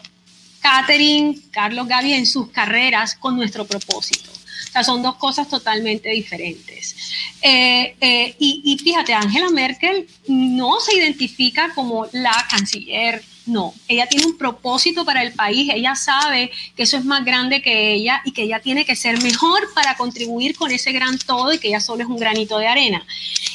Catherine, 0.60 1.38
Carlos, 1.50 1.88
Gaby, 1.88 2.12
en 2.14 2.26
sus 2.26 2.50
carreras 2.50 3.14
con 3.14 3.36
nuestro 3.36 3.66
propósito. 3.66 4.30
O 4.30 4.72
sea, 4.72 4.84
son 4.84 5.02
dos 5.02 5.16
cosas 5.16 5.48
totalmente 5.48 6.10
diferentes. 6.10 6.94
Eh, 7.42 7.96
eh, 8.00 8.36
y, 8.38 8.62
y, 8.64 8.78
fíjate, 8.78 9.12
Angela 9.14 9.50
Merkel 9.50 10.06
no 10.28 10.78
se 10.78 10.96
identifica 10.96 11.72
como 11.74 12.06
la 12.12 12.46
canciller 12.48 13.22
no, 13.46 13.74
ella 13.88 14.06
tiene 14.06 14.26
un 14.26 14.36
propósito 14.36 15.04
para 15.04 15.22
el 15.22 15.32
país, 15.32 15.70
ella 15.74 15.94
sabe 15.94 16.50
que 16.76 16.84
eso 16.84 16.96
es 16.96 17.04
más 17.04 17.24
grande 17.24 17.62
que 17.62 17.92
ella 17.92 18.22
y 18.24 18.32
que 18.32 18.42
ella 18.42 18.60
tiene 18.60 18.84
que 18.84 18.96
ser 18.96 19.22
mejor 19.22 19.72
para 19.74 19.96
contribuir 19.96 20.56
con 20.56 20.70
ese 20.70 20.92
gran 20.92 21.18
todo 21.18 21.52
y 21.52 21.58
que 21.58 21.68
ella 21.68 21.80
solo 21.80 22.02
es 22.02 22.08
un 22.08 22.16
granito 22.16 22.58
de 22.58 22.68
arena. 22.68 23.04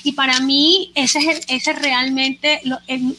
Y 0.04 0.12
para 0.12 0.40
mí 0.40 0.92
ese 0.96 1.20
es, 1.20 1.42
ese 1.48 1.72
es 1.72 1.80
realmente 1.80 2.62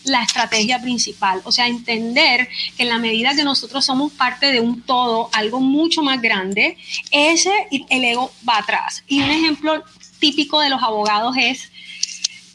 la 0.05 0.23
estrategia 0.23 0.81
principal, 0.81 1.41
o 1.45 1.53
sea, 1.53 1.67
entender 1.67 2.49
que 2.77 2.83
en 2.83 2.89
la 2.89 2.99
medida 2.99 3.35
que 3.35 3.45
nosotros 3.45 3.85
somos 3.85 4.13
parte 4.13 4.53
de 4.53 4.61
un 4.61 4.83
todo, 4.83 5.31
algo 5.33 5.61
mucho 5.61 6.03
más 6.03 6.21
grande, 6.21 6.77
ese 7.11 7.51
el 7.91 8.05
ego 8.05 8.33
va 8.49 8.59
atrás. 8.59 9.03
Y 9.09 9.21
un 9.21 9.31
ejemplo 9.31 9.83
típico 10.19 10.61
de 10.61 10.71
los 10.71 10.83
abogados 10.83 11.37
es 11.39 11.71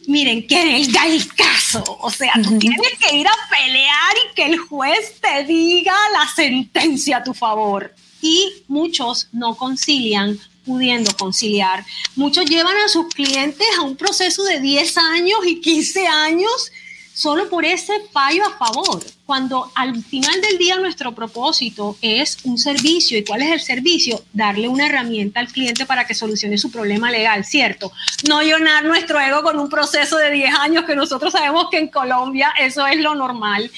miren, 0.08 0.48
que 0.48 0.78
él 0.78 0.92
da 0.92 1.08
el 1.08 1.28
caso. 1.34 1.84
O 2.02 2.10
sea, 2.10 2.34
tú 2.44 2.58
tienes 2.58 2.98
que 3.00 3.16
ir 3.16 3.28
a 3.28 3.50
pelear 3.50 4.16
y 4.18 4.36
que 4.36 4.46
el 4.46 4.58
juez 4.58 5.20
te 5.22 5.44
diga 5.46 5.96
la 6.14 6.28
sentencia 6.34 7.18
a 7.18 7.24
tu 7.24 7.34
favor. 7.34 7.94
Y 8.22 8.64
muchos 8.68 9.28
no 9.32 9.56
concilian 9.56 10.40
pudiendo 10.66 11.16
conciliar. 11.18 11.84
Muchos 12.16 12.46
llevan 12.46 12.78
a 12.78 12.88
sus 12.88 13.08
clientes 13.14 13.68
a 13.78 13.82
un 13.82 13.96
proceso 13.96 14.44
de 14.44 14.60
10 14.60 14.98
años 14.98 15.40
y 15.46 15.60
15 15.60 16.08
años 16.08 16.72
solo 17.14 17.50
por 17.50 17.66
ese 17.66 17.94
fallo 18.12 18.46
a 18.46 18.58
favor, 18.58 19.04
cuando 19.32 19.72
al 19.76 20.04
final 20.04 20.42
del 20.42 20.58
día 20.58 20.76
nuestro 20.76 21.16
propósito 21.16 21.96
es 22.02 22.40
un 22.44 22.58
servicio. 22.58 23.18
¿Y 23.18 23.24
cuál 23.24 23.42
es 23.42 23.52
el 23.54 23.62
servicio? 23.62 24.22
Darle 24.34 24.68
una 24.68 24.88
herramienta 24.88 25.40
al 25.40 25.48
cliente 25.48 25.86
para 25.86 26.06
que 26.06 26.14
solucione 26.14 26.58
su 26.58 26.70
problema 26.70 27.10
legal, 27.10 27.46
¿cierto? 27.46 27.94
No 28.28 28.42
llenar 28.42 28.84
nuestro 28.84 29.22
ego 29.22 29.42
con 29.42 29.58
un 29.58 29.70
proceso 29.70 30.18
de 30.18 30.32
10 30.32 30.54
años 30.60 30.84
que 30.84 30.98
nosotros 30.98 31.32
sabemos 31.32 31.68
que 31.72 31.78
en 31.78 31.88
Colombia 31.88 32.52
eso 32.60 32.86
es 32.86 33.00
lo 33.00 33.16
normal. 33.16 33.72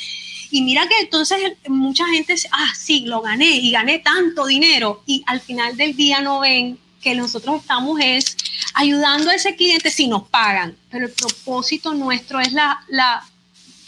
Y 0.50 0.64
mira 0.64 0.88
que 0.88 1.02
entonces 1.02 1.38
mucha 1.68 2.08
gente 2.08 2.34
dice, 2.34 2.50
ah, 2.52 2.74
sí, 2.76 3.02
lo 3.02 3.22
gané 3.22 3.58
y 3.58 3.70
gané 3.70 4.00
tanto 4.00 4.48
dinero 4.48 5.04
y 5.06 5.24
al 5.28 5.40
final 5.40 5.78
del 5.78 5.96
día 5.96 6.22
no 6.22 6.40
ven 6.40 6.80
que 7.00 7.14
nosotros 7.14 7.62
estamos 7.62 8.00
es 8.02 8.36
ayudando 8.74 9.30
a 9.30 9.36
ese 9.36 9.56
cliente 9.56 9.92
si 9.92 10.08
nos 10.08 10.28
pagan, 10.30 10.76
pero 10.90 11.06
el 11.06 11.12
propósito 11.12 11.94
nuestro 11.94 12.40
es 12.40 12.54
la, 12.54 12.84
la, 12.88 13.24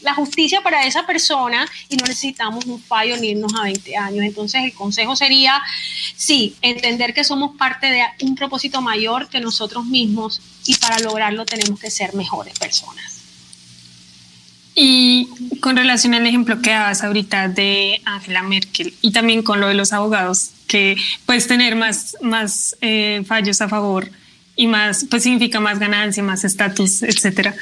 la 0.06 0.14
justicia 0.14 0.62
para 0.62 0.86
esa 0.86 1.06
persona 1.06 1.68
y 1.90 1.98
no 1.98 2.06
necesitamos 2.06 2.66
un 2.66 2.80
fallo 2.82 3.18
ni 3.18 3.30
irnos 3.30 3.54
a 3.56 3.64
20 3.64 3.98
años. 3.98 4.24
Entonces 4.24 4.64
el 4.64 4.74
consejo 4.74 5.16
sería, 5.16 5.62
sí, 6.16 6.56
entender 6.62 7.14
que 7.14 7.24
somos 7.24 7.58
parte 7.58 7.88
de 7.88 8.04
un 8.22 8.36
propósito 8.36 8.82
mayor 8.82 9.28
que 9.28 9.40
nosotros 9.40 9.86
mismos 9.86 10.42
y 10.66 10.76
para 10.76 11.00
lograrlo 11.00 11.44
tenemos 11.46 11.80
que 11.80 11.90
ser 11.90 12.14
mejores 12.14 12.58
personas. 12.60 13.24
Y 14.76 15.28
con 15.62 15.76
relación 15.76 16.14
al 16.14 16.28
ejemplo 16.28 16.62
que 16.62 16.70
dabas 16.70 17.04
ahorita 17.04 17.48
de 17.48 18.02
Angela 18.06 18.44
Merkel 18.44 18.94
y 19.02 19.12
también 19.12 19.42
con 19.42 19.60
lo 19.60 19.70
de 19.70 19.74
los 19.74 19.92
abogados, 19.92 20.52
que 20.68 20.98
puedes 21.26 21.48
tener 21.48 21.76
más, 21.76 22.16
más 22.22 22.76
eh, 22.82 23.24
fallos 23.26 23.62
a 23.62 23.70
favor 23.70 24.12
y 24.56 24.68
más, 24.68 25.06
pues 25.10 25.24
significa 25.24 25.60
más 25.60 25.80
ganancia, 25.80 26.22
más 26.22 26.44
estatus, 26.44 27.02
etcétera. 27.02 27.56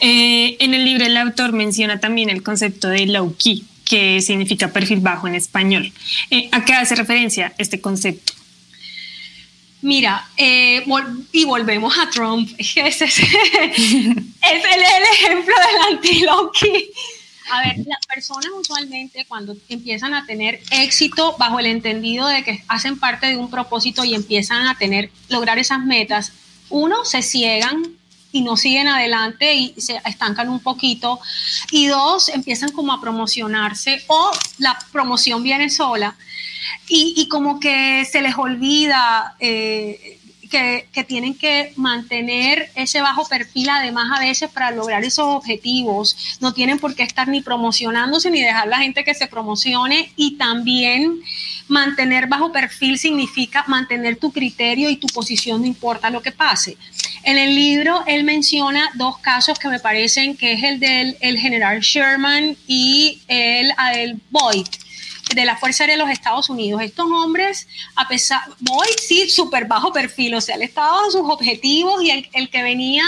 Eh, 0.00 0.56
en 0.60 0.74
el 0.74 0.84
libro 0.84 1.04
el 1.04 1.16
autor 1.16 1.52
menciona 1.52 2.00
también 2.00 2.30
el 2.30 2.42
concepto 2.42 2.88
de 2.88 3.06
low 3.06 3.36
key, 3.36 3.64
que 3.84 4.20
significa 4.22 4.72
perfil 4.72 5.00
bajo 5.00 5.28
en 5.28 5.34
español. 5.34 5.92
Eh, 6.30 6.48
¿A 6.52 6.64
qué 6.64 6.72
hace 6.72 6.94
referencia 6.94 7.52
este 7.58 7.80
concepto? 7.80 8.32
Mira, 9.82 10.28
eh, 10.36 10.84
y 11.32 11.44
volvemos 11.44 11.98
a 11.98 12.08
Trump. 12.10 12.50
Ese 12.58 12.86
es, 12.86 13.18
el, 13.18 13.26
ejemplo 15.12 15.54
del 15.54 15.94
anti-Loki. 15.94 16.90
A 17.50 17.62
ver, 17.62 17.78
las 17.86 18.06
personas 18.06 18.50
usualmente 18.56 19.24
cuando 19.26 19.56
empiezan 19.68 20.14
a 20.14 20.24
tener 20.24 20.60
éxito 20.70 21.36
bajo 21.38 21.58
el 21.58 21.66
entendido 21.66 22.28
de 22.28 22.44
que 22.44 22.62
hacen 22.68 22.98
parte 22.98 23.26
de 23.26 23.36
un 23.36 23.50
propósito 23.50 24.04
y 24.04 24.14
empiezan 24.14 24.66
a 24.68 24.78
tener, 24.78 25.10
lograr 25.28 25.58
esas 25.58 25.84
metas, 25.84 26.32
uno, 26.68 27.04
se 27.04 27.22
ciegan 27.22 27.99
y 28.32 28.42
no 28.42 28.56
siguen 28.56 28.88
adelante 28.88 29.54
y 29.54 29.74
se 29.80 30.00
estancan 30.04 30.48
un 30.48 30.60
poquito. 30.60 31.20
Y 31.70 31.86
dos, 31.86 32.28
empiezan 32.28 32.72
como 32.72 32.92
a 32.92 33.00
promocionarse 33.00 34.02
o 34.06 34.30
la 34.58 34.78
promoción 34.92 35.42
viene 35.42 35.70
sola 35.70 36.16
y, 36.88 37.28
como 37.28 37.60
que 37.60 38.04
se 38.04 38.20
les 38.20 38.36
olvida 38.36 39.36
eh, 39.38 40.19
que, 40.50 40.86
tienen 41.08 41.34
que 41.34 41.72
mantener 41.76 42.70
ese 42.74 43.00
bajo 43.00 43.26
perfil 43.26 43.70
además 43.70 44.10
a 44.14 44.20
veces 44.20 44.50
para 44.50 44.70
lograr 44.70 45.02
esos 45.04 45.24
objetivos. 45.24 46.38
No 46.40 46.52
tienen 46.52 46.78
por 46.78 46.94
qué 46.94 47.04
estar 47.04 47.28
ni 47.28 47.40
promocionándose 47.40 48.30
ni 48.30 48.42
dejar 48.42 48.68
la 48.68 48.78
gente 48.78 49.04
que 49.04 49.14
se 49.14 49.26
promocione 49.26 50.12
y 50.16 50.36
también 50.36 51.20
mantener 51.68 52.26
bajo 52.26 52.52
perfil 52.52 52.98
significa 52.98 53.64
mantener 53.68 54.16
tu 54.16 54.32
criterio 54.32 54.90
y 54.90 54.96
tu 54.96 55.06
posición 55.06 55.60
no 55.62 55.66
importa 55.66 56.10
lo 56.10 56.20
que 56.20 56.32
pase. 56.32 56.76
En 57.22 57.38
el 57.38 57.54
libro 57.54 58.02
él 58.06 58.24
menciona 58.24 58.90
dos 58.94 59.18
casos 59.18 59.58
que 59.58 59.68
me 59.68 59.78
parecen 59.78 60.36
que 60.36 60.52
es 60.52 60.62
el 60.64 60.80
del 60.80 61.16
el 61.20 61.38
general 61.38 61.80
Sherman 61.80 62.56
y 62.66 63.22
el, 63.28 63.72
el 63.94 64.20
Boyd 64.30 64.66
de 65.34 65.44
la 65.44 65.56
Fuerza 65.56 65.84
Aérea 65.84 65.96
de 65.96 66.02
los 66.02 66.10
Estados 66.10 66.48
Unidos. 66.48 66.82
Estos 66.82 67.06
hombres, 67.06 67.68
a 67.96 68.08
pesar, 68.08 68.40
voy 68.60 68.88
sí, 69.00 69.28
súper 69.28 69.66
bajo 69.66 69.92
perfil, 69.92 70.34
o 70.34 70.40
sea, 70.40 70.56
él 70.56 70.62
estaba 70.62 70.98
sus 71.10 71.22
objetivos 71.22 72.02
y 72.02 72.10
el, 72.32 72.50
que 72.50 72.62
venía, 72.62 73.04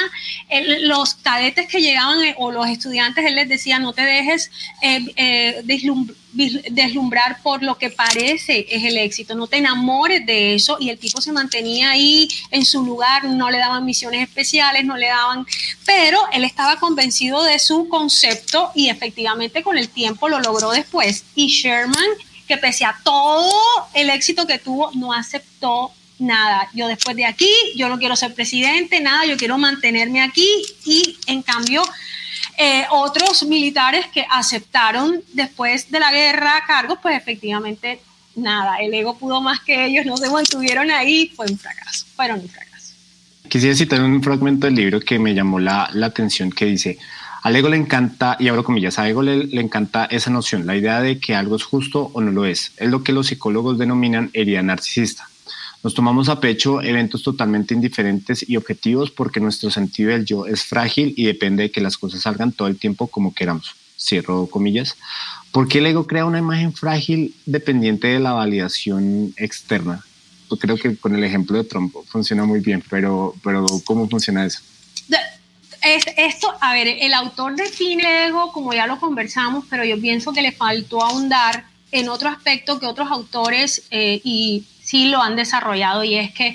los 0.81 1.15
cadetes 1.15 1.69
que 1.69 1.81
llegaban 1.81 2.23
eh, 2.23 2.35
o 2.39 2.51
los 2.51 2.67
estudiantes, 2.69 3.25
él 3.25 3.35
les 3.35 3.49
decía, 3.49 3.79
no 3.79 3.93
te 3.93 4.03
dejes 4.03 4.51
eh, 4.83 5.01
eh, 5.17 5.61
deslumbrar 5.65 6.22
por 7.43 7.63
lo 7.63 7.77
que 7.77 7.91
parece 7.91 8.67
es 8.71 8.85
el 8.85 8.97
éxito, 8.99 9.35
no 9.35 9.47
te 9.47 9.59
enamores 9.59 10.25
de 10.27 10.55
eso. 10.55 10.77
Y 10.81 10.91
el 10.91 10.99
tipo 10.99 11.21
se 11.21 11.33
mantenía 11.33 11.91
ahí 11.91 12.29
en 12.51 12.65
su 12.65 12.85
lugar, 12.85 13.25
no 13.25 13.51
le 13.51 13.59
daban 13.59 13.85
misiones 13.85 14.23
especiales, 14.29 14.85
no 14.85 14.97
le 14.97 15.07
daban, 15.07 15.47
pero 15.85 16.19
él 16.33 16.45
estaba 16.45 16.77
convencido 16.77 17.43
de 17.43 17.59
su 17.59 17.89
concepto 17.89 18.71
y 18.75 18.89
efectivamente 18.89 19.63
con 19.63 19.79
el 19.79 19.89
tiempo 19.89 20.29
lo 20.29 20.41
logró 20.41 20.71
después. 20.71 21.25
Y 21.35 21.49
Sherman, 21.49 22.09
que 22.49 22.57
pese 22.57 22.85
a 22.85 22.97
todo 23.05 23.53
el 23.95 24.11
éxito 24.11 24.47
que 24.47 24.59
tuvo, 24.59 24.91
no 24.95 25.13
aceptó 25.13 25.93
nada, 26.19 26.69
yo 26.73 26.87
después 26.87 27.17
de 27.17 27.25
aquí, 27.25 27.51
yo 27.77 27.89
no 27.89 27.99
quiero 27.99 28.15
ser 28.17 28.33
presidente, 28.33 29.01
nada, 29.01 29.27
yo 29.27 29.37
quiero 29.37 29.59
mantenerme 29.59 30.23
aquí 30.23 30.49
y 30.85 31.17
en 31.27 31.43
cambio 31.43 31.83
eh, 32.59 32.85
otros 32.91 33.45
militares 33.45 34.07
que 34.13 34.27
aceptaron 34.31 35.23
después 35.33 35.91
de 35.91 36.01
la 36.01 36.13
guerra 36.13 36.63
cargos, 36.67 36.99
pues 37.01 37.17
efectivamente 37.17 38.01
nada, 38.35 38.77
el 38.77 38.93
ego 38.95 39.17
pudo 39.17 39.41
más 39.41 39.61
que 39.61 39.87
ellos, 39.87 40.07
no 40.07 40.17
se 40.17 40.31
mantuvieron 40.31 40.91
ahí, 40.91 41.33
fue 41.35 41.47
un 41.51 41.59
fracaso, 41.59 42.07
fueron 42.15 42.41
un 42.41 42.49
fracaso. 42.49 42.95
Quisiera 43.49 43.75
citar 43.75 44.03
un 44.03 44.23
fragmento 44.23 44.67
del 44.67 44.75
libro 44.75 45.01
que 45.01 45.19
me 45.19 45.35
llamó 45.35 45.59
la, 45.59 45.89
la 45.93 46.07
atención 46.07 46.51
que 46.51 46.67
dice, 46.67 46.99
al 47.43 47.57
ego 47.57 47.69
le 47.69 47.77
encanta, 47.77 48.37
y 48.39 48.49
abro 48.49 48.65
comillas, 48.65 48.99
a 48.99 49.09
ego 49.09 49.23
le, 49.23 49.45
le, 49.45 49.61
encanta 49.61 50.05
esa 50.07 50.31
noción, 50.31 50.67
la 50.67 50.77
idea 50.77 51.01
de 51.01 51.19
que 51.19 51.35
algo 51.35 51.57
es 51.57 51.65
justo 51.65 52.11
o 52.13 52.21
no 52.21 52.31
lo 52.31 52.45
es. 52.45 52.73
Es 52.77 52.89
lo 52.89 53.03
que 53.03 53.13
los 53.13 53.27
psicólogos 53.27 53.79
denominan 53.79 54.31
herida 54.33 54.63
narcisista. 54.63 55.29
Nos 55.83 55.95
tomamos 55.95 56.29
a 56.29 56.39
pecho 56.39 56.81
eventos 56.81 57.25
totalmente 57.25 57.75
indiferentes 57.75 58.49
y 58.49 58.57
objetivos 58.57 59.11
porque 59.11 59.41
nuestro 59.41 59.71
sentido 59.71 60.11
del 60.11 60.25
yo 60.25 60.47
es 60.47 60.63
frágil 60.65 61.13
y 61.17 61.25
depende 61.25 61.65
de 61.65 61.71
que 61.73 61.81
las 61.81 61.99
cosas 61.99 62.23
salgan 62.23 62.53
todo 62.53 62.69
el 62.69 62.79
tiempo 62.79 63.09
como 63.09 63.35
queramos. 63.35 63.75
Cierro 63.99 64.47
comillas. 64.47 64.97
¿Por 65.51 65.69
qué 65.69 65.79
el 65.79 65.87
ego 65.87 66.07
crea 66.07 66.25
una 66.25 66.39
imagen 66.39 66.73
frágil 66.73 67.35
dependiente 67.47 68.09
de 68.09 68.21
la 68.21 68.33
validación 68.33 69.35
externa? 69.37 70.05
Yo 70.51 70.57
creo 70.57 70.77
que 70.77 70.97
con 70.97 71.15
el 71.17 71.25
ejemplo 71.25 71.59
de 71.59 71.65
Trump 71.65 71.95
funciona 72.07 72.45
muy 72.45 72.61
bien, 72.61 72.83
pero, 72.89 73.35
pero 73.43 73.67
¿cómo 73.85 74.09
funciona 74.09 74.47
eso? 74.47 74.61
esto, 75.83 76.55
a 76.61 76.73
ver, 76.75 76.87
el 77.01 77.13
autor 77.13 77.57
define 77.57 78.27
ego 78.27 78.53
como 78.53 78.73
ya 78.73 78.87
lo 78.87 79.01
conversamos, 79.01 79.65
pero 79.69 79.85
yo 79.85 80.01
pienso 80.01 80.33
que 80.33 80.43
le 80.43 80.53
faltó 80.53 81.03
ahondar 81.03 81.65
en 81.91 82.09
otro 82.09 82.29
aspecto 82.29 82.79
que 82.79 82.87
otros 82.87 83.11
autores 83.11 83.83
eh, 83.91 84.21
y 84.23 84.65
sí 84.93 85.07
lo 85.07 85.23
han 85.23 85.37
desarrollado 85.37 86.05
y 86.05 86.17
es 86.17 86.35
que, 86.35 86.55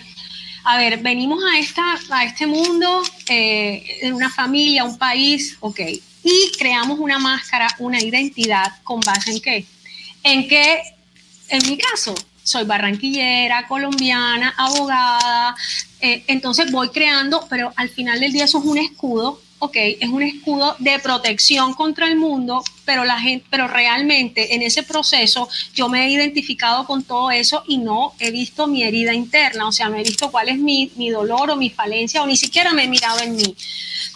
a 0.63 0.77
ver, 0.77 0.99
venimos 0.99 1.43
a, 1.43 1.57
esta, 1.57 1.97
a 2.11 2.23
este 2.23 2.45
mundo, 2.45 3.01
eh, 3.27 4.11
una 4.13 4.29
familia, 4.29 4.83
un 4.83 4.99
país, 4.99 5.57
ok, 5.59 5.79
y 6.23 6.51
creamos 6.59 6.99
una 6.99 7.17
máscara, 7.17 7.67
una 7.79 7.99
identidad 7.99 8.73
con 8.83 8.99
base 8.99 9.31
en 9.31 9.41
qué? 9.41 9.65
En 10.21 10.47
que, 10.47 10.83
en 11.49 11.67
mi 11.67 11.79
caso, 11.79 12.13
soy 12.43 12.63
barranquillera, 12.65 13.67
colombiana, 13.67 14.53
abogada, 14.55 15.55
eh, 15.99 16.23
entonces 16.27 16.71
voy 16.71 16.89
creando, 16.89 17.47
pero 17.49 17.73
al 17.75 17.89
final 17.89 18.19
del 18.19 18.33
día 18.33 18.45
eso 18.45 18.59
es 18.59 18.65
un 18.65 18.77
escudo 18.77 19.41
ok, 19.59 19.75
es 19.75 20.09
un 20.09 20.21
escudo 20.21 20.75
de 20.79 20.99
protección 20.99 21.73
contra 21.73 22.07
el 22.07 22.15
mundo, 22.15 22.63
pero, 22.85 23.05
la 23.05 23.19
gente, 23.19 23.45
pero 23.49 23.67
realmente 23.67 24.53
en 24.55 24.61
ese 24.61 24.83
proceso 24.83 25.49
yo 25.73 25.89
me 25.89 26.05
he 26.05 26.09
identificado 26.09 26.85
con 26.85 27.03
todo 27.03 27.31
eso 27.31 27.63
y 27.67 27.77
no 27.77 28.13
he 28.19 28.31
visto 28.31 28.67
mi 28.67 28.83
herida 28.83 29.13
interna, 29.13 29.67
o 29.67 29.71
sea, 29.71 29.89
no 29.89 29.97
he 29.97 30.03
visto 30.03 30.31
cuál 30.31 30.49
es 30.49 30.57
mi, 30.57 30.91
mi 30.95 31.09
dolor 31.09 31.49
o 31.51 31.55
mi 31.55 31.69
falencia 31.69 32.21
o 32.21 32.27
ni 32.27 32.37
siquiera 32.37 32.73
me 32.73 32.83
he 32.83 32.87
mirado 32.87 33.19
en 33.19 33.35
mí. 33.35 33.55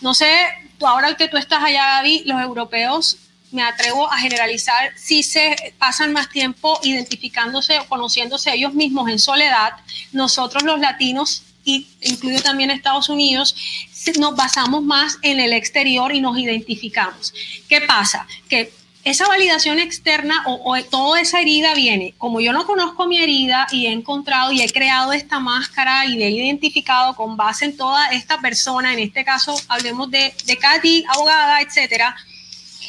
No 0.01 0.13
sé, 0.13 0.31
tú 0.77 0.87
ahora 0.87 1.15
que 1.15 1.27
tú 1.27 1.37
estás 1.37 1.63
allá, 1.63 1.97
Gaby, 1.97 2.23
los 2.25 2.39
europeos 2.41 3.17
me 3.51 3.63
atrevo 3.63 4.11
a 4.11 4.17
generalizar, 4.17 4.93
si 4.95 5.23
se 5.23 5.73
pasan 5.77 6.13
más 6.13 6.29
tiempo 6.29 6.79
identificándose 6.83 7.79
o 7.79 7.85
conociéndose 7.87 8.53
ellos 8.53 8.73
mismos 8.73 9.09
en 9.09 9.19
soledad, 9.19 9.73
nosotros 10.13 10.63
los 10.63 10.79
latinos 10.79 11.43
y 11.63 11.87
incluyo 12.01 12.41
también 12.41 12.71
Estados 12.71 13.09
Unidos, 13.09 13.55
nos 14.17 14.35
basamos 14.35 14.83
más 14.83 15.17
en 15.21 15.39
el 15.39 15.53
exterior 15.53 16.13
y 16.13 16.21
nos 16.21 16.37
identificamos. 16.37 17.33
¿Qué 17.67 17.81
pasa? 17.81 18.27
Que 18.49 18.71
esa 19.03 19.27
validación 19.27 19.79
externa 19.79 20.43
o, 20.45 20.77
toda 20.83 21.19
esa 21.19 21.41
herida 21.41 21.73
viene, 21.73 22.13
como 22.19 22.39
yo 22.39 22.53
no 22.53 22.67
conozco 22.67 23.07
mi 23.07 23.17
herida 23.17 23.65
y 23.71 23.87
he 23.87 23.91
encontrado 23.91 24.51
y 24.51 24.61
he 24.61 24.69
creado 24.69 25.11
esta 25.11 25.39
máscara 25.39 26.05
y 26.05 26.21
he 26.21 26.29
identificado 26.29 27.15
con 27.15 27.35
base 27.35 27.65
en 27.65 27.77
toda 27.77 28.07
esta 28.09 28.39
persona, 28.39 28.93
en 28.93 28.99
este 28.99 29.23
caso 29.25 29.55
hablemos 29.67 30.11
de, 30.11 30.33
de 30.45 30.57
Katy, 30.57 31.05
abogada, 31.07 31.61
etcétera. 31.61 32.15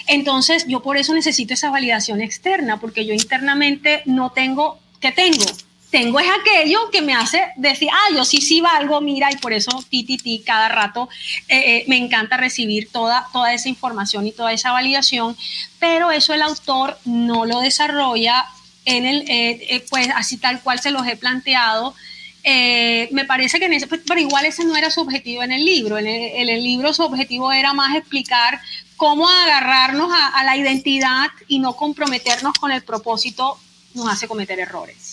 Entonces 0.07 0.67
yo 0.69 0.83
por 0.83 0.99
eso 0.99 1.15
necesito 1.15 1.55
esa 1.55 1.71
validación 1.71 2.21
externa, 2.21 2.79
porque 2.79 3.07
yo 3.07 3.15
internamente 3.15 4.03
no 4.05 4.33
tengo, 4.33 4.81
¿qué 5.01 5.13
tengo? 5.13 5.47
Tengo 5.93 6.19
es 6.19 6.27
aquello 6.41 6.91
que 6.91 7.03
me 7.03 7.15
hace 7.15 7.53
decir, 7.57 7.89
ah, 7.93 8.15
yo 8.15 8.25
sí, 8.25 8.39
sí 8.39 8.63
valgo, 8.63 9.01
mira, 9.03 9.31
y 9.31 9.37
por 9.37 9.53
eso 9.53 9.71
ti, 9.91 10.03
ti, 10.05 10.17
ti, 10.17 10.43
cada 10.45 10.71
rato 10.71 11.09
eh, 11.49 11.59
eh, 11.59 11.85
me 11.87 11.99
encanta 11.99 12.39
recibir 12.39 12.89
toda, 12.91 13.29
toda 13.31 13.53
esa 13.53 13.69
información 13.69 14.27
y 14.27 14.33
toda 14.33 14.55
esa 14.55 14.73
validación, 14.73 15.37
pero 15.79 16.11
eso 16.11 16.33
el 16.33 16.41
autor 16.41 16.99
no 17.05 17.45
lo 17.45 17.61
desarrolla 17.61 18.47
en 18.87 19.05
el, 19.05 19.25
eh, 19.29 19.85
pues 19.91 20.09
así 20.17 20.39
tal 20.39 20.63
cual 20.63 20.81
se 20.81 20.91
los 20.91 21.07
he 21.07 21.17
planteado. 21.17 21.95
me 22.43 23.25
parece 23.27 23.59
que 23.59 23.67
en 23.67 23.75
ese, 23.75 23.87
pero 23.87 24.19
igual 24.19 24.47
ese 24.47 24.65
no 24.65 24.75
era 24.75 24.91
su 24.91 25.03
objetivo 25.03 25.43
en 25.43 25.53
el 25.53 25.63
libro. 25.63 25.99
En 25.99 26.07
el, 26.07 26.65
libro 26.65 26.95
su 26.95 27.03
objetivo 27.03 27.53
era 27.53 27.75
más 27.75 27.95
explicar 27.95 28.61
cómo 28.97 29.29
agarrarnos 29.29 30.11
a 30.11 30.43
la 30.43 30.57
identidad 30.57 31.29
y 31.49 31.59
no 31.59 31.77
comprometernos 31.77 32.55
con 32.55 32.73
el 32.73 32.83
propósito 32.83 33.59
nos 33.95 34.09
hace 34.09 34.27
cometer 34.27 34.59
errores. 34.59 35.12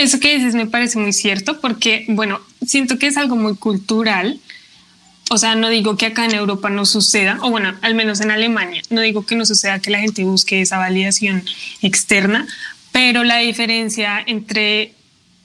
Eso 0.00 0.18
que 0.18 0.34
dices 0.34 0.54
me 0.54 0.64
parece 0.64 0.98
muy 0.98 1.12
cierto 1.12 1.60
porque, 1.60 2.06
bueno, 2.08 2.40
siento 2.66 2.98
que 2.98 3.06
es 3.06 3.18
algo 3.18 3.36
muy 3.36 3.54
cultural. 3.54 4.40
O 5.28 5.36
sea, 5.36 5.54
no 5.54 5.68
digo 5.68 5.98
que 5.98 6.06
acá 6.06 6.24
en 6.24 6.34
Europa 6.34 6.70
no 6.70 6.86
suceda, 6.86 7.38
o 7.42 7.50
bueno, 7.50 7.76
al 7.82 7.94
menos 7.94 8.22
en 8.22 8.30
Alemania, 8.30 8.80
no 8.88 9.02
digo 9.02 9.26
que 9.26 9.36
no 9.36 9.44
suceda 9.44 9.78
que 9.78 9.90
la 9.90 10.00
gente 10.00 10.24
busque 10.24 10.62
esa 10.62 10.78
validación 10.78 11.44
externa, 11.82 12.48
pero 12.92 13.24
la 13.24 13.38
diferencia 13.38 14.24
entre 14.26 14.94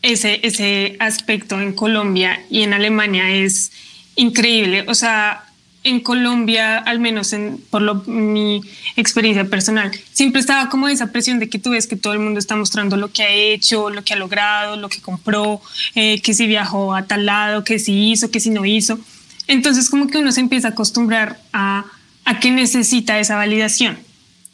ese, 0.01 0.39
ese 0.43 0.95
aspecto 1.00 1.59
en 1.62 1.74
Colombia 1.74 2.41
y 2.50 2.62
en 2.62 2.74
Alemania 2.74 3.29
es 3.29 3.74
increíble. 4.15 4.85
O 4.88 4.95
sea, 4.95 5.45
en 5.86 6.00
Colombia, 6.00 6.80
al 6.80 7.00
menos 7.00 7.32
en, 7.32 7.60
por 7.70 7.84
lo, 7.84 8.04
mi 8.08 8.62
experiencia 8.96 9.46
personal, 9.46 9.92
siempre 10.12 10.42
estaba 10.42 10.68
como 10.68 10.88
esa 10.88 11.12
presión 11.12 11.38
de 11.38 11.48
que 11.48 11.60
tú 11.60 11.70
ves 11.70 11.86
que 11.86 11.96
todo 11.96 12.13
el 12.13 12.20
mundo 12.20 12.39
está 12.39 12.56
mostrando 12.56 12.98
lo 12.98 13.12
que 13.12 13.22
ha 13.22 13.30
hecho, 13.30 13.92
lo 13.92 14.04
que 14.04 14.13
ha 14.13 14.18
logrado, 14.18 14.77
lo 14.77 14.89
que 14.89 15.00
compró, 15.00 15.62
eh, 15.94 16.22
que 16.22 16.34
si 16.34 16.48
viajó 16.48 16.96
a 16.96 17.04
tal 17.04 17.27
lado, 17.27 17.63
que 17.63 17.77
si 17.77 18.12
hizo, 18.12 18.32
que 18.32 18.39
si 18.39 18.50
no 18.50 18.65
hizo. 18.65 19.00
Entonces 19.46 19.92
como 19.92 20.08
que 20.08 20.18
uno 20.18 20.32
se 20.32 20.39
empieza 20.39 20.70
a 20.70 20.72
acostumbrar 20.72 21.39
a, 21.54 21.86
a 22.25 22.39
que 22.39 22.50
necesita 22.50 23.20
esa 23.20 23.36
validación. 23.36 24.00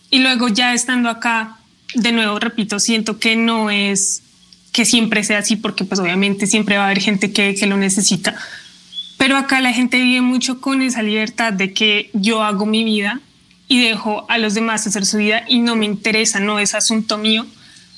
Y 0.10 0.20
luego 0.20 0.50
ya 0.50 0.74
estando 0.74 1.10
acá, 1.10 1.60
de 1.96 2.12
nuevo, 2.12 2.40
repito, 2.40 2.78
siento 2.78 3.20
que 3.20 3.38
no 3.38 3.72
es 3.72 4.22
que 4.74 4.84
siempre 4.84 5.24
sea 5.24 5.40
así, 5.40 5.56
porque 5.56 5.86
pues 5.86 6.02
obviamente 6.02 6.46
siempre 6.46 6.76
va 6.76 6.84
a 6.84 6.86
haber 6.88 7.00
gente 7.00 7.32
que, 7.32 7.56
que 7.56 7.68
lo 7.68 7.78
necesita 7.78 8.36
pero 9.22 9.38
acá 9.38 9.62
la 9.62 9.72
gente 9.72 10.02
vive 10.02 10.22
mucho 10.22 10.60
con 10.60 10.82
esa 10.82 11.04
libertad 11.04 11.54
de 11.54 11.74
que 11.74 12.10
yo 12.14 12.42
hago 12.42 12.66
mi 12.66 12.84
vida 12.84 13.22
y 13.68 13.80
dejo 13.80 14.26
a 14.30 14.40
los 14.40 14.56
demás 14.56 14.88
hacer 14.88 15.06
su 15.06 15.18
vida 15.18 15.44
y 15.48 15.60
no 15.60 15.76
me 15.76 15.86
interesa, 15.86 16.40
no 16.40 16.58
es 16.58 16.74
asunto 16.74 17.20
mío 17.20 17.46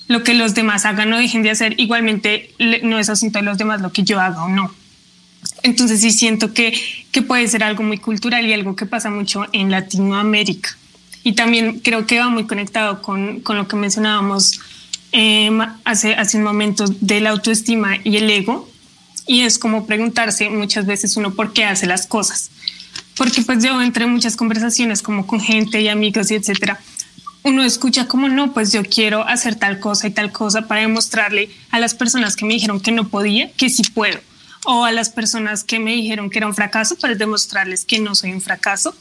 lo 0.09 0.21
que 0.21 0.33
los 0.33 0.53
demás 0.53 0.83
hagan 0.83 1.13
o 1.13 1.17
dejen 1.17 1.41
de 1.41 1.51
hacer. 1.51 1.79
Igualmente 1.79 2.53
no 2.83 2.99
es 2.99 3.07
asunto 3.07 3.39
de 3.39 3.45
los 3.45 3.57
demás 3.57 3.79
lo 3.79 3.93
que 3.93 4.03
yo 4.03 4.19
haga 4.19 4.43
o 4.43 4.49
no. 4.49 4.75
Entonces 5.61 6.01
sí 6.01 6.11
siento 6.11 6.53
que, 6.53 6.77
que 7.13 7.21
puede 7.21 7.47
ser 7.47 7.63
algo 7.63 7.83
muy 7.83 7.99
cultural 7.99 8.45
y 8.45 8.51
algo 8.51 8.75
que 8.75 8.85
pasa 8.85 9.09
mucho 9.09 9.45
en 9.53 9.71
Latinoamérica. 9.71 10.75
Y 11.23 11.35
también 11.35 11.79
creo 11.79 12.05
que 12.05 12.19
va 12.19 12.27
muy 12.27 12.47
conectado 12.47 13.01
con, 13.01 13.39
con 13.39 13.55
lo 13.55 13.69
que 13.69 13.77
mencionábamos 13.77 14.59
eh, 15.13 15.49
hace, 15.85 16.15
hace 16.15 16.35
un 16.35 16.43
momento 16.43 16.83
de 16.99 17.21
la 17.21 17.29
autoestima 17.29 17.95
y 18.03 18.17
el 18.17 18.29
ego, 18.29 18.69
y 19.27 19.41
es 19.41 19.57
como 19.57 19.85
preguntarse 19.85 20.49
muchas 20.49 20.85
veces 20.85 21.17
uno 21.17 21.33
por 21.33 21.53
qué 21.53 21.65
hace 21.65 21.85
las 21.85 22.07
cosas. 22.07 22.51
Porque 23.15 23.41
pues 23.41 23.63
yo 23.63 23.81
entre 23.81 24.05
muchas 24.07 24.35
conversaciones 24.35 25.01
como 25.01 25.27
con 25.27 25.39
gente 25.39 25.81
y 25.81 25.87
amigos 25.87 26.31
y 26.31 26.35
etcétera, 26.35 26.79
uno 27.43 27.63
escucha 27.63 28.07
como 28.07 28.29
no, 28.29 28.53
pues 28.53 28.71
yo 28.71 28.83
quiero 28.83 29.27
hacer 29.27 29.55
tal 29.55 29.79
cosa 29.79 30.07
y 30.07 30.11
tal 30.11 30.31
cosa 30.31 30.63
para 30.67 30.81
demostrarle 30.81 31.49
a 31.71 31.79
las 31.79 31.93
personas 31.93 32.35
que 32.35 32.45
me 32.45 32.53
dijeron 32.53 32.79
que 32.79 32.91
no 32.91 33.09
podía, 33.09 33.51
que 33.51 33.69
sí 33.69 33.83
puedo. 33.93 34.19
O 34.65 34.85
a 34.85 34.91
las 34.91 35.09
personas 35.09 35.65
que 35.65 35.77
me 35.77 35.91
dijeron 35.91 36.29
que 36.29 36.39
era 36.39 36.47
un 36.47 36.55
fracaso 36.55 36.97
para 36.97 37.15
demostrarles 37.15 37.83
que 37.83 37.99
no 37.99 38.15
soy 38.15 38.31
un 38.31 38.41
fracaso. 38.41 38.95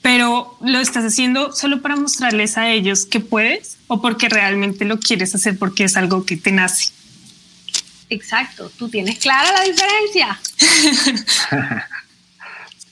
Pero 0.00 0.56
lo 0.62 0.80
estás 0.80 1.04
haciendo 1.04 1.52
solo 1.52 1.82
para 1.82 1.96
mostrarles 1.96 2.56
a 2.56 2.70
ellos 2.70 3.04
que 3.04 3.20
puedes 3.20 3.76
o 3.86 4.00
porque 4.00 4.30
realmente 4.30 4.86
lo 4.86 4.98
quieres 4.98 5.34
hacer 5.34 5.58
porque 5.58 5.84
es 5.84 5.96
algo 5.98 6.24
que 6.24 6.38
te 6.38 6.52
nace. 6.52 6.93
Exacto, 8.10 8.70
tú 8.78 8.88
tienes 8.88 9.18
clara 9.18 9.50
la 9.52 9.62
diferencia. 9.62 10.38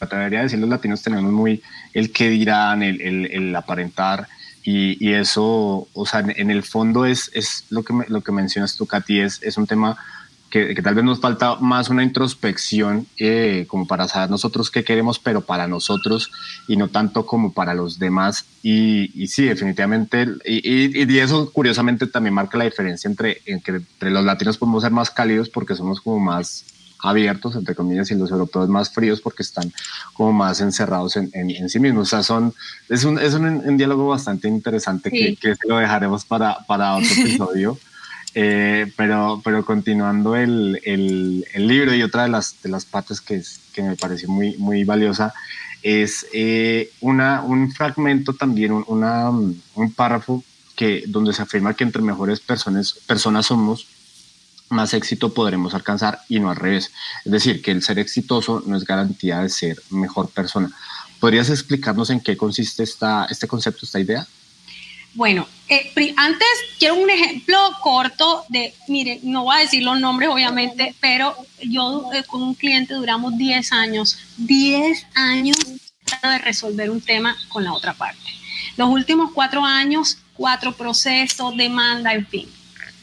Me 0.01 0.07
atrevería 0.07 0.41
a 0.41 0.43
decir, 0.43 0.59
los 0.59 0.69
latinos 0.69 1.03
tenemos 1.03 1.31
muy 1.31 1.63
el 1.93 2.13
que 2.13 2.29
dirán, 2.31 2.83
el, 2.83 3.55
aparentar, 3.55 4.27
y, 4.65 5.13
eso, 5.13 5.89
o 5.93 6.07
sea, 6.07 6.21
en, 6.21 6.51
el 6.51 6.63
fondo 6.63 7.05
es, 7.05 7.31
es 7.35 7.65
lo, 7.71 7.83
que 7.83 7.95
lo 8.09 8.21
que 8.21 8.33
mencionas 8.33 8.77
tú, 8.77 8.87
Katy, 8.87 9.21
es, 9.21 9.43
es 9.43 9.57
un 9.57 9.67
tema 9.67 9.97
que, 10.53 10.83
tal 10.83 10.95
vez 10.95 11.03
nos 11.03 11.19
falta 11.19 11.57
más 11.57 11.89
una 11.89 12.03
introspección 12.03 13.07
eh, 13.17 13.65
como 13.69 13.87
para 13.87 14.07
saber 14.07 14.29
nosotros 14.29 14.71
qué 14.71 14.85
queremos, 14.85 15.19
pero 15.19 15.41
para 15.41 15.67
nosotros 15.67 16.31
y 16.69 16.77
no 16.77 16.89
tanto 16.89 17.25
como 17.25 17.55
para 17.55 17.73
los 17.73 17.99
demás. 17.99 18.45
Y, 18.63 19.27
sí, 19.29 19.45
definitivamente, 19.45 20.29
y, 20.45 21.03
y, 21.03 21.19
eso 21.19 21.51
curiosamente 21.51 22.07
también 22.07 22.35
marca 22.35 22.59
la 22.59 22.65
diferencia 22.65 23.09
entre, 23.09 23.41
entre 23.47 24.11
los 24.11 24.25
latinos 24.25 24.59
podemos 24.59 24.83
ser 24.83 24.93
más 24.93 25.11
cálidos 25.11 25.49
porque 25.49 25.75
somos 25.75 26.03
como 26.03 26.21
más 26.21 26.67
abiertos, 27.03 27.57
entre 27.57 27.75
comillas, 27.75 28.11
y 28.11 28.15
los 28.15 28.31
europeos 28.31 28.69
más 28.69 28.93
fríos 28.93 29.23
porque 29.23 29.43
están 29.43 29.73
como 30.13 30.35
más 30.35 30.61
encerrados 30.61 31.17
en, 31.17 31.31
en, 31.33 31.69
sí 31.71 31.81
mismos. 31.81 32.09
O 32.09 32.11
sea, 32.11 32.23
son, 32.23 32.53
es 32.91 33.05
un, 33.05 33.19
es 33.19 33.33
un, 33.33 33.77
diálogo 33.79 34.09
bastante 34.09 34.49
interesante 34.49 35.11
que, 35.11 35.35
que, 35.37 35.55
lo 35.67 35.79
dejaremos 35.79 36.27
para, 36.27 36.59
para 36.67 36.95
otro 36.95 37.09
episodio. 37.19 37.79
Eh, 38.35 38.91
pero, 38.97 39.43
pero 39.45 39.63
continuando 39.65 40.37
el, 40.37 40.81
el, 40.85 41.45
libro 41.55 41.95
y 41.95 42.03
otra 42.03 42.23
de 42.23 42.31
las, 42.31 42.57
de 42.63 42.71
las 42.71 42.87
partes 42.87 43.21
que, 43.21 43.43
que 43.75 43.83
me 43.83 43.95
pareció 43.97 44.29
muy, 44.31 44.57
muy 44.57 44.85
valiosa 44.85 45.35
es 45.83 46.27
eh, 46.33 46.91
una, 47.01 47.43
un 47.43 47.73
fragmento 47.73 48.33
también, 48.33 48.73
un, 48.73 48.85
una, 48.87 49.29
un 49.29 49.93
párrafo 49.95 50.43
que, 50.77 51.05
donde 51.07 51.33
se 51.33 51.43
afirma 51.43 51.75
que 51.75 51.85
entre 51.85 52.01
mejores 52.03 52.41
personas, 52.41 52.95
personas 53.07 53.47
somos, 53.47 53.87
más 54.71 54.95
éxito 54.95 55.35
podremos 55.35 55.75
alcanzar 55.75 56.21
y 56.29 56.41
no 56.41 56.51
al 56.51 56.57
revés. 56.57 56.91
Es 57.25 57.33
decir, 57.33 57.61
que 57.61 57.73
el 57.73 57.83
ser 57.83 57.99
exitoso 57.99 58.63
no 58.67 58.77
es 58.77 58.85
garantía 58.85 59.41
de 59.41 59.51
ser 59.51 59.83
mejor 59.91 60.31
persona. 60.31 60.71
¿Podrías 61.21 61.51
explicarnos 61.51 62.11
en 62.11 62.21
qué 62.21 62.37
consiste 62.37 62.83
esta, 62.83 63.27
este 63.27 63.47
concepto, 63.47 63.85
esta 63.85 64.01
idea? 64.01 64.27
Bueno, 65.15 65.47
eh, 65.69 65.93
antes 66.17 66.49
quiero 66.79 66.95
un 66.95 67.11
ejemplo 67.11 67.59
corto 67.83 68.45
de, 68.49 68.75
mire, 68.89 69.21
no 69.23 69.45
voy 69.45 69.57
a 69.57 69.61
decir 69.61 69.83
los 69.83 70.01
nombres 70.01 70.31
obviamente, 70.31 70.95
pero 71.01 71.37
yo 71.63 72.11
eh, 72.15 72.25
con 72.25 72.43
un 72.43 72.55
cliente 72.55 72.95
duramos 72.95 73.37
10 73.37 73.73
años, 73.73 74.19
10 74.39 75.07
años 75.15 75.57
de 76.23 76.39
resolver 76.39 76.91
un 76.91 77.01
tema 77.01 77.37
con 77.49 77.65
la 77.65 77.75
otra 77.75 77.93
parte. 77.93 78.23
Los 78.77 78.89
últimos 78.89 79.33
cuatro 79.33 79.65
años, 79.65 80.19
cuatro 80.35 80.73
procesos, 80.73 81.57
demanda, 81.57 82.15
en 82.15 82.27
fin. 82.27 82.49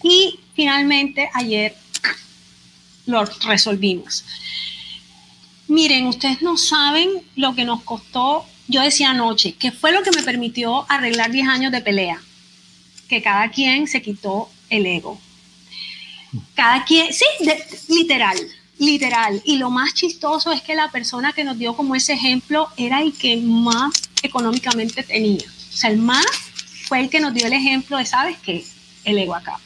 Y 0.01 0.39
finalmente 0.55 1.29
ayer 1.33 1.75
lo 3.05 3.23
resolvimos. 3.25 4.25
Miren, 5.67 6.07
ustedes 6.07 6.41
no 6.41 6.57
saben 6.57 7.09
lo 7.35 7.53
que 7.53 7.65
nos 7.65 7.83
costó 7.83 8.45
yo 8.69 8.81
decía 8.81 9.09
anoche, 9.09 9.55
¿qué 9.59 9.71
fue 9.71 9.91
lo 9.91 10.03
que 10.03 10.11
me 10.11 10.23
permitió 10.23 10.85
arreglar 10.89 11.31
10 11.31 11.47
años 11.47 11.71
de 11.71 11.81
pelea? 11.81 12.21
Que 13.09 13.21
cada 13.21 13.49
quien 13.49 13.87
se 13.87 14.01
quitó 14.01 14.49
el 14.69 14.85
ego. 14.85 15.19
Cada 16.53 16.85
quien, 16.85 17.11
sí, 17.11 17.25
literal, 17.87 18.37
literal. 18.77 19.41
Y 19.43 19.57
lo 19.57 19.71
más 19.71 19.95
chistoso 19.95 20.51
es 20.51 20.61
que 20.61 20.75
la 20.75 20.91
persona 20.91 21.33
que 21.33 21.43
nos 21.43 21.57
dio 21.57 21.75
como 21.75 21.95
ese 21.95 22.13
ejemplo 22.13 22.69
era 22.77 23.01
el 23.01 23.13
que 23.13 23.37
más 23.37 23.91
económicamente 24.21 25.01
tenía. 25.01 25.43
O 25.73 25.75
sea, 25.75 25.89
el 25.89 25.97
más 25.97 26.25
fue 26.87 26.99
el 26.99 27.09
que 27.09 27.19
nos 27.19 27.33
dio 27.33 27.47
el 27.47 27.53
ejemplo 27.53 27.97
de, 27.97 28.05
¿sabes 28.05 28.37
qué? 28.37 28.63
El 29.03 29.17
ego 29.17 29.33
acá. 29.33 29.59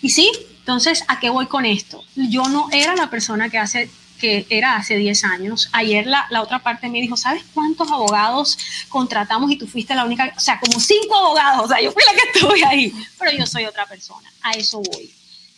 Y 0.00 0.10
sí, 0.10 0.28
entonces, 0.58 1.04
¿a 1.06 1.20
qué 1.20 1.30
voy 1.30 1.46
con 1.46 1.64
esto? 1.64 2.02
Yo 2.16 2.48
no 2.48 2.68
era 2.72 2.96
la 2.96 3.08
persona 3.08 3.48
que 3.50 3.58
hace 3.58 3.88
que 4.22 4.46
era 4.50 4.76
hace 4.76 4.96
10 4.96 5.24
años. 5.24 5.68
Ayer 5.72 6.06
la, 6.06 6.26
la, 6.30 6.42
otra 6.42 6.60
parte 6.60 6.88
me 6.88 7.00
dijo, 7.00 7.16
¿sabes 7.16 7.42
cuántos 7.52 7.90
abogados 7.90 8.56
contratamos 8.88 9.50
y 9.50 9.56
tú 9.56 9.66
fuiste 9.66 9.96
la 9.96 10.04
única? 10.04 10.32
O 10.36 10.40
sea, 10.40 10.60
como 10.60 10.78
cinco 10.78 11.16
abogados, 11.16 11.64
o 11.64 11.68
sea, 11.68 11.82
yo 11.82 11.90
fui 11.90 12.02
la 12.06 12.12
que 12.12 12.28
estuve 12.38 12.64
ahí, 12.64 12.94
pero 13.18 13.32
yo 13.32 13.44
soy 13.46 13.64
otra 13.64 13.84
persona, 13.86 14.32
a 14.42 14.52
eso 14.52 14.80
voy. 14.80 15.10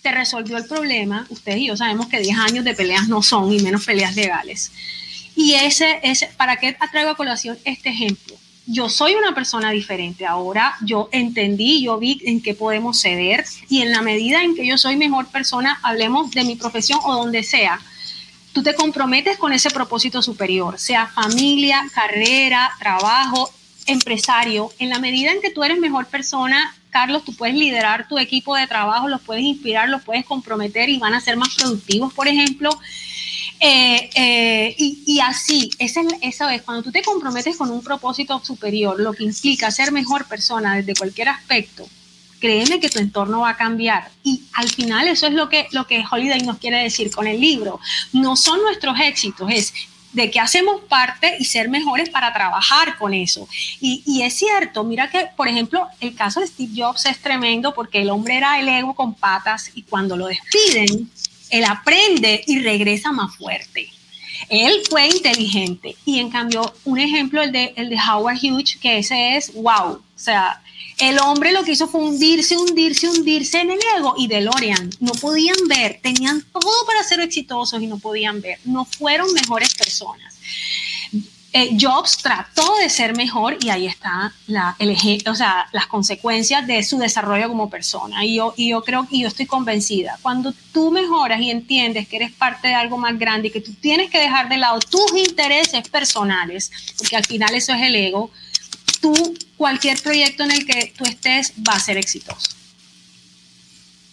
Se 0.02 0.10
resolvió 0.10 0.56
el 0.56 0.64
problema, 0.64 1.26
ustedes 1.28 1.58
y 1.58 1.66
yo 1.66 1.76
sabemos 1.76 2.06
que 2.06 2.20
10 2.20 2.38
años 2.38 2.64
de 2.64 2.74
peleas 2.74 3.06
no 3.06 3.22
son, 3.22 3.52
y 3.52 3.60
menos 3.60 3.84
peleas 3.84 4.16
legales. 4.16 4.72
Y 5.36 5.54
ese, 5.54 6.00
ese 6.02 6.28
¿para 6.38 6.56
qué 6.56 6.74
traigo 6.90 7.10
a 7.10 7.16
colación 7.16 7.58
este 7.64 7.90
ejemplo? 7.90 8.36
yo 8.66 8.88
soy 8.88 9.14
una 9.14 9.34
persona 9.34 9.70
diferente. 9.70 10.26
Ahora 10.26 10.74
yo 10.84 11.08
entendí, 11.12 11.82
yo 11.82 11.98
vi 11.98 12.20
en 12.24 12.40
qué 12.40 12.54
podemos 12.54 13.00
ceder 13.00 13.44
y 13.68 13.82
en 13.82 13.92
la 13.92 14.00
medida 14.00 14.42
en 14.42 14.54
que 14.54 14.66
yo 14.66 14.78
soy 14.78 14.96
mejor 14.96 15.26
persona, 15.26 15.78
hablemos 15.82 16.30
de 16.30 16.44
mi 16.44 16.56
profesión 16.56 17.00
o 17.04 17.14
donde 17.14 17.42
sea, 17.42 17.80
tú 18.54 18.62
te 18.62 18.74
comprometes 18.74 19.36
con 19.36 19.52
ese 19.52 19.68
propósito 19.68 20.22
superior, 20.22 20.78
sea 20.78 21.08
familia, 21.08 21.84
carrera, 21.92 22.70
trabajo, 22.78 23.52
empresario. 23.84 24.72
En 24.78 24.88
la 24.88 25.00
medida 25.00 25.32
en 25.32 25.42
que 25.42 25.50
tú 25.50 25.64
eres 25.64 25.78
mejor 25.78 26.06
persona, 26.06 26.74
Carlos, 26.88 27.24
tú 27.24 27.34
puedes 27.34 27.56
liderar 27.56 28.06
tu 28.06 28.16
equipo 28.16 28.54
de 28.54 28.68
trabajo, 28.68 29.08
los 29.08 29.20
puedes 29.20 29.42
inspirar, 29.42 29.88
los 29.88 30.02
puedes 30.02 30.24
comprometer 30.24 30.88
y 30.88 30.98
van 30.98 31.14
a 31.14 31.20
ser 31.20 31.36
más 31.36 31.52
productivos, 31.56 32.14
por 32.14 32.28
ejemplo. 32.28 32.70
Eh, 33.58 34.10
eh, 34.14 34.74
y, 34.78 35.18
así, 35.20 35.70
esa 35.80 36.02
es, 36.02 36.06
eso 36.20 36.48
es, 36.48 36.62
cuando 36.62 36.84
tú 36.84 36.92
te 36.92 37.02
comprometes 37.02 37.56
con 37.56 37.72
un 37.72 37.82
propósito 37.82 38.40
superior, 38.44 39.00
lo 39.00 39.12
que 39.14 39.24
implica 39.24 39.70
ser 39.72 39.90
mejor 39.90 40.26
persona 40.26 40.76
desde 40.76 40.94
cualquier 40.94 41.30
aspecto, 41.30 41.88
créeme 42.44 42.78
que 42.78 42.90
tu 42.90 42.98
entorno 42.98 43.40
va 43.40 43.50
a 43.50 43.56
cambiar. 43.56 44.10
Y 44.22 44.42
al 44.52 44.68
final 44.68 45.08
eso 45.08 45.26
es 45.26 45.32
lo 45.32 45.48
que, 45.48 45.66
lo 45.70 45.86
que 45.86 46.04
Holiday 46.10 46.42
nos 46.42 46.58
quiere 46.58 46.82
decir 46.82 47.10
con 47.10 47.26
el 47.26 47.40
libro. 47.40 47.80
No 48.12 48.36
son 48.36 48.60
nuestros 48.60 49.00
éxitos, 49.00 49.50
es 49.50 49.72
de 50.12 50.30
que 50.30 50.40
hacemos 50.40 50.82
parte 50.82 51.36
y 51.40 51.46
ser 51.46 51.70
mejores 51.70 52.10
para 52.10 52.34
trabajar 52.34 52.98
con 52.98 53.14
eso. 53.14 53.48
Y, 53.80 54.02
y, 54.04 54.22
es 54.22 54.34
cierto, 54.34 54.84
mira 54.84 55.10
que, 55.10 55.26
por 55.34 55.48
ejemplo, 55.48 55.88
el 56.00 56.14
caso 56.14 56.40
de 56.40 56.46
Steve 56.46 56.72
Jobs 56.76 57.06
es 57.06 57.18
tremendo 57.18 57.72
porque 57.72 58.02
el 58.02 58.10
hombre 58.10 58.36
era 58.36 58.60
el 58.60 58.68
ego 58.68 58.94
con 58.94 59.14
patas 59.14 59.70
y 59.74 59.82
cuando 59.82 60.14
lo 60.14 60.26
despiden, 60.26 61.10
él 61.48 61.64
aprende 61.64 62.44
y 62.46 62.58
regresa 62.58 63.10
más 63.10 63.34
fuerte. 63.36 63.88
Él 64.50 64.82
fue 64.90 65.08
inteligente 65.08 65.96
y 66.04 66.18
en 66.18 66.28
cambio 66.28 66.74
un 66.84 66.98
ejemplo 66.98 67.40
el 67.40 67.52
de, 67.52 67.72
el 67.76 67.88
de 67.88 67.96
Howard 67.96 68.36
Hughes, 68.36 68.76
que 68.76 68.98
ese 68.98 69.36
es, 69.36 69.54
wow, 69.54 69.92
o 69.92 70.02
sea, 70.14 70.60
el 70.98 71.18
hombre 71.18 71.52
lo 71.52 71.64
que 71.64 71.72
hizo 71.72 71.88
fue 71.88 72.02
hundirse, 72.02 72.56
hundirse, 72.56 73.08
hundirse 73.08 73.60
en 73.60 73.70
el 73.70 73.78
ego 73.96 74.14
y 74.16 74.28
DeLorean. 74.28 74.90
No 75.00 75.12
podían 75.12 75.56
ver, 75.68 76.00
tenían 76.02 76.42
todo 76.52 76.86
para 76.86 77.02
ser 77.02 77.20
exitosos 77.20 77.82
y 77.82 77.86
no 77.86 77.98
podían 77.98 78.40
ver. 78.40 78.58
No 78.64 78.84
fueron 78.84 79.32
mejores 79.32 79.74
personas. 79.74 80.34
Eh, 81.56 81.76
Jobs 81.80 82.18
trató 82.18 82.74
de 82.78 82.90
ser 82.90 83.16
mejor 83.16 83.56
y 83.60 83.70
ahí 83.70 83.86
está 83.86 84.32
la, 84.48 84.76
o 85.26 85.34
sea, 85.36 85.68
las 85.70 85.86
consecuencias 85.86 86.66
de 86.66 86.82
su 86.82 86.98
desarrollo 86.98 87.48
como 87.48 87.70
persona. 87.70 88.24
Y 88.24 88.34
yo, 88.34 88.54
y 88.56 88.70
yo 88.70 88.82
creo 88.82 89.06
y 89.08 89.22
yo 89.22 89.28
estoy 89.28 89.46
convencida, 89.46 90.18
cuando 90.20 90.52
tú 90.72 90.90
mejoras 90.90 91.40
y 91.40 91.52
entiendes 91.52 92.08
que 92.08 92.16
eres 92.16 92.32
parte 92.32 92.66
de 92.66 92.74
algo 92.74 92.98
más 92.98 93.16
grande 93.20 93.48
y 93.48 93.50
que 93.52 93.60
tú 93.60 93.72
tienes 93.74 94.10
que 94.10 94.18
dejar 94.18 94.48
de 94.48 94.56
lado 94.56 94.80
tus 94.80 95.16
intereses 95.16 95.88
personales, 95.88 96.72
porque 96.98 97.16
al 97.16 97.24
final 97.24 97.54
eso 97.54 97.72
es 97.72 97.82
el 97.82 97.94
ego, 97.94 98.32
tú, 99.04 99.34
cualquier 99.58 100.00
proyecto 100.00 100.44
en 100.44 100.52
el 100.52 100.64
que 100.64 100.94
tú 100.96 101.04
estés 101.04 101.52
va 101.68 101.74
a 101.74 101.80
ser 101.80 101.98
exitoso. 101.98 102.48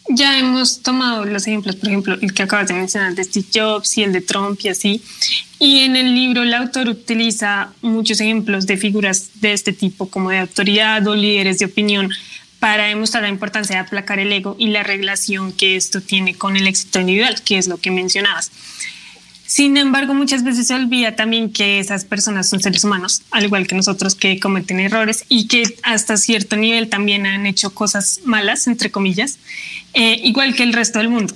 Ya 0.09 0.37
hemos 0.37 0.81
tomado 0.81 1.23
los 1.23 1.47
ejemplos, 1.47 1.77
por 1.77 1.87
ejemplo, 1.87 2.17
el 2.21 2.33
que 2.33 2.43
acabas 2.43 2.67
de 2.67 2.73
mencionar 2.73 3.15
de 3.15 3.23
Steve 3.23 3.45
Jobs 3.53 3.97
y 3.97 4.03
el 4.03 4.11
de 4.11 4.19
Trump 4.19 4.59
y 4.63 4.67
así. 4.67 5.01
Y 5.59 5.79
en 5.79 5.95
el 5.95 6.13
libro 6.13 6.43
el 6.43 6.53
autor 6.53 6.89
utiliza 6.89 7.71
muchos 7.81 8.19
ejemplos 8.19 8.67
de 8.67 8.75
figuras 8.75 9.29
de 9.35 9.53
este 9.53 9.71
tipo, 9.71 10.09
como 10.09 10.31
de 10.31 10.39
autoridad 10.39 11.07
o 11.07 11.15
líderes 11.15 11.59
de 11.59 11.65
opinión, 11.67 12.09
para 12.59 12.87
demostrar 12.87 13.23
la 13.23 13.29
importancia 13.29 13.77
de 13.77 13.83
aplacar 13.83 14.19
el 14.19 14.33
ego 14.33 14.57
y 14.59 14.67
la 14.67 14.83
relación 14.83 15.53
que 15.53 15.77
esto 15.77 16.01
tiene 16.01 16.35
con 16.35 16.57
el 16.57 16.67
éxito 16.67 16.99
individual, 16.99 17.41
que 17.43 17.57
es 17.57 17.67
lo 17.67 17.77
que 17.77 17.91
mencionabas. 17.91 18.51
Sin 19.51 19.75
embargo, 19.75 20.13
muchas 20.13 20.45
veces 20.45 20.67
se 20.67 20.75
olvida 20.75 21.17
también 21.17 21.51
que 21.51 21.79
esas 21.79 22.05
personas 22.05 22.47
son 22.47 22.61
seres 22.61 22.85
humanos, 22.85 23.23
al 23.31 23.43
igual 23.43 23.67
que 23.67 23.75
nosotros, 23.75 24.15
que 24.15 24.39
cometen 24.39 24.79
errores 24.79 25.25
y 25.27 25.49
que 25.49 25.63
hasta 25.83 26.15
cierto 26.15 26.55
nivel 26.55 26.87
también 26.87 27.25
han 27.25 27.45
hecho 27.45 27.75
cosas 27.75 28.21
malas, 28.23 28.67
entre 28.67 28.91
comillas, 28.91 29.39
eh, 29.93 30.21
igual 30.23 30.55
que 30.55 30.63
el 30.63 30.71
resto 30.71 30.99
del 30.99 31.09
mundo. 31.09 31.33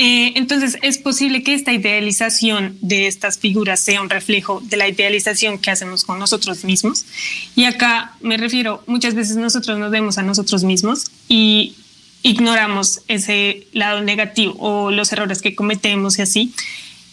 Eh, 0.00 0.32
entonces, 0.34 0.76
es 0.82 0.98
posible 0.98 1.44
que 1.44 1.54
esta 1.54 1.72
idealización 1.72 2.76
de 2.80 3.06
estas 3.06 3.38
figuras 3.38 3.78
sea 3.78 4.02
un 4.02 4.10
reflejo 4.10 4.60
de 4.64 4.76
la 4.76 4.88
idealización 4.88 5.60
que 5.60 5.70
hacemos 5.70 6.04
con 6.04 6.18
nosotros 6.18 6.64
mismos. 6.64 7.04
Y 7.54 7.62
acá 7.62 8.16
me 8.22 8.38
refiero, 8.38 8.82
muchas 8.88 9.14
veces 9.14 9.36
nosotros 9.36 9.78
nos 9.78 9.92
vemos 9.92 10.18
a 10.18 10.24
nosotros 10.24 10.64
mismos 10.64 11.04
y 11.28 11.76
ignoramos 12.24 13.02
ese 13.06 13.68
lado 13.72 14.02
negativo 14.02 14.56
o 14.58 14.90
los 14.90 15.12
errores 15.12 15.42
que 15.42 15.54
cometemos 15.54 16.18
y 16.18 16.22
así. 16.22 16.52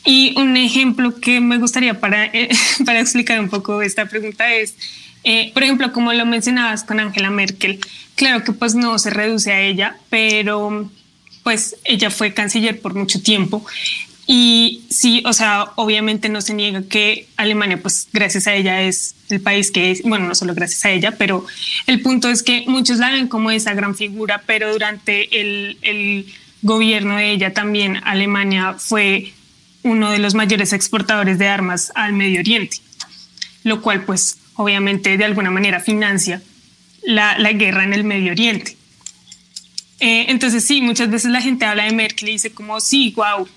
Y 0.06 0.34
un 0.38 0.58
ejemplo 0.58 1.20
que 1.20 1.40
me 1.40 1.58
gustaría 1.58 2.00
para, 2.00 2.26
eh, 2.26 2.50
para 2.86 3.00
explicar 3.00 3.40
un 3.40 3.50
poco 3.50 3.82
esta 3.82 4.06
pregunta 4.06 4.54
es, 4.54 4.76
eh, 5.24 5.52
por 5.54 5.64
ejemplo, 5.64 5.94
como 5.94 6.12
lo 6.14 6.26
mencionabas 6.26 6.84
con 6.84 7.00
Angela 7.00 7.30
Merkel, 7.30 7.80
claro 8.16 8.44
que 8.44 8.52
pues 8.52 8.76
no 8.76 9.00
se 9.00 9.10
reduce 9.10 9.52
a 9.52 9.62
ella, 9.62 9.98
pero 10.10 10.90
pues 11.44 11.78
ella 11.86 12.10
fue 12.10 12.34
canciller 12.34 12.82
por 12.82 12.94
mucho 12.96 13.22
tiempo. 13.22 13.66
Y 14.26 14.84
sí, 14.90 15.22
o 15.26 15.34
sea, 15.34 15.72
obviamente 15.76 16.30
no 16.30 16.42
se 16.42 16.54
niega 16.54 16.84
que 16.84 17.28
Alemania, 17.36 17.82
pues 17.82 18.08
gracias 18.14 18.48
a 18.48 18.54
ella 18.54 18.82
es 18.82 19.16
el 19.30 19.42
país 19.42 19.70
que 19.70 19.92
es, 19.92 20.02
bueno, 20.04 20.28
no 20.28 20.36
solo 20.36 20.54
gracias 20.54 20.86
a 20.86 20.92
ella, 20.92 21.12
pero 21.18 21.46
el 21.88 22.02
punto 22.02 22.30
es 22.30 22.42
que 22.42 22.64
muchos 22.68 23.00
la 23.00 23.12
ven 23.12 23.28
como 23.28 23.52
esa 23.52 23.74
gran 23.74 23.96
figura, 23.96 24.42
pero 24.46 24.72
durante 24.72 25.42
el, 25.42 25.78
el 25.82 26.26
gobierno 26.62 27.18
de 27.18 27.32
ella 27.32 27.54
también 27.54 28.00
Alemania 28.06 28.76
fue 28.78 29.34
uno 29.84 30.12
de 30.12 30.20
los 30.20 30.34
mayores 30.34 30.74
exportadores 30.74 31.38
de 31.38 31.48
armas 31.48 31.92
al 31.96 32.14
Medio 32.14 32.40
Oriente, 32.40 32.78
lo 33.64 33.82
cual 33.82 34.04
pues 34.04 34.38
obviamente 34.56 35.18
de 35.18 35.26
alguna 35.26 35.52
manera 35.52 35.80
financia 35.80 36.42
la, 37.04 37.36
guerra 37.54 37.84
en 37.84 37.94
el 37.94 38.04
Medio 38.04 38.32
Oriente. 38.32 38.78
Eh, 40.00 40.26
entonces 40.30 40.66
sí, 40.66 40.82
muchas 40.82 41.10
veces 41.10 41.32
la 41.32 41.42
gente 41.42 41.66
habla 41.66 41.86
de 41.86 41.94
Merkel 41.94 42.30
y 42.30 42.34
dice 42.34 42.52
como 42.52 42.80
sí, 42.80 43.14
wow, 43.16 43.48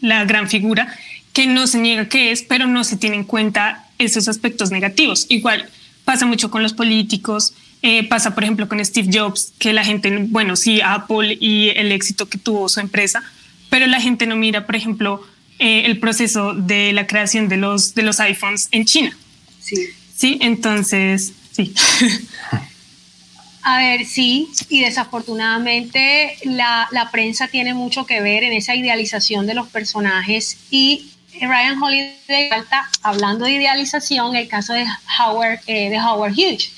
la 0.00 0.24
gran 0.24 0.48
figura, 0.48 0.96
que 1.32 1.46
no 1.46 1.66
se 1.66 1.78
niega 1.78 2.08
que 2.08 2.30
es, 2.32 2.42
pero 2.42 2.66
no 2.66 2.84
se 2.84 2.96
tiene 2.96 3.16
en 3.16 3.24
cuenta 3.24 3.88
esos 3.98 4.28
aspectos 4.28 4.70
negativos. 4.70 5.26
Igual 5.28 5.68
pasa 6.04 6.26
mucho 6.26 6.50
con 6.50 6.62
los 6.62 6.72
políticos, 6.72 7.54
eh, 7.82 8.06
pasa 8.06 8.34
por 8.34 8.44
ejemplo 8.44 8.68
con 8.68 8.84
Steve 8.84 9.10
Jobs, 9.12 9.52
que 9.58 9.72
la 9.72 9.84
gente, 9.84 10.26
bueno, 10.28 10.56
sí, 10.56 10.80
Apple 10.80 11.36
y 11.40 11.70
el 11.70 11.92
éxito 11.92 12.28
que 12.28 12.38
tuvo 12.38 12.68
su 12.68 12.80
empresa, 12.80 13.22
pero 13.70 13.86
la 13.86 14.00
gente 14.00 14.26
no 14.26 14.36
mira, 14.36 14.66
por 14.66 14.76
ejemplo, 14.76 15.24
eh, 15.62 15.86
el 15.86 16.00
proceso 16.00 16.54
de 16.54 16.92
la 16.92 17.06
creación 17.06 17.48
de 17.48 17.56
los, 17.56 17.94
de 17.94 18.02
los 18.02 18.18
iPhones 18.18 18.66
en 18.72 18.84
China. 18.84 19.16
Sí. 19.60 19.76
Sí, 20.16 20.38
entonces, 20.40 21.32
sí. 21.52 21.72
A 23.62 23.78
ver, 23.78 24.04
sí, 24.04 24.48
y 24.68 24.80
desafortunadamente 24.80 26.36
la, 26.42 26.88
la, 26.90 27.12
prensa 27.12 27.46
tiene 27.46 27.74
mucho 27.74 28.06
que 28.06 28.20
ver 28.20 28.42
en 28.42 28.52
esa 28.52 28.74
idealización 28.74 29.46
de 29.46 29.54
los 29.54 29.68
personajes 29.68 30.58
y 30.68 31.12
Ryan 31.40 31.80
Holiday 31.80 32.48
falta 32.48 32.90
hablando 33.02 33.44
de 33.44 33.52
idealización 33.52 34.34
el 34.34 34.48
caso 34.48 34.72
de 34.72 34.84
Howard, 35.18 35.60
eh, 35.68 35.90
de 35.90 35.98
Howard 36.00 36.32
Hughes 36.32 36.72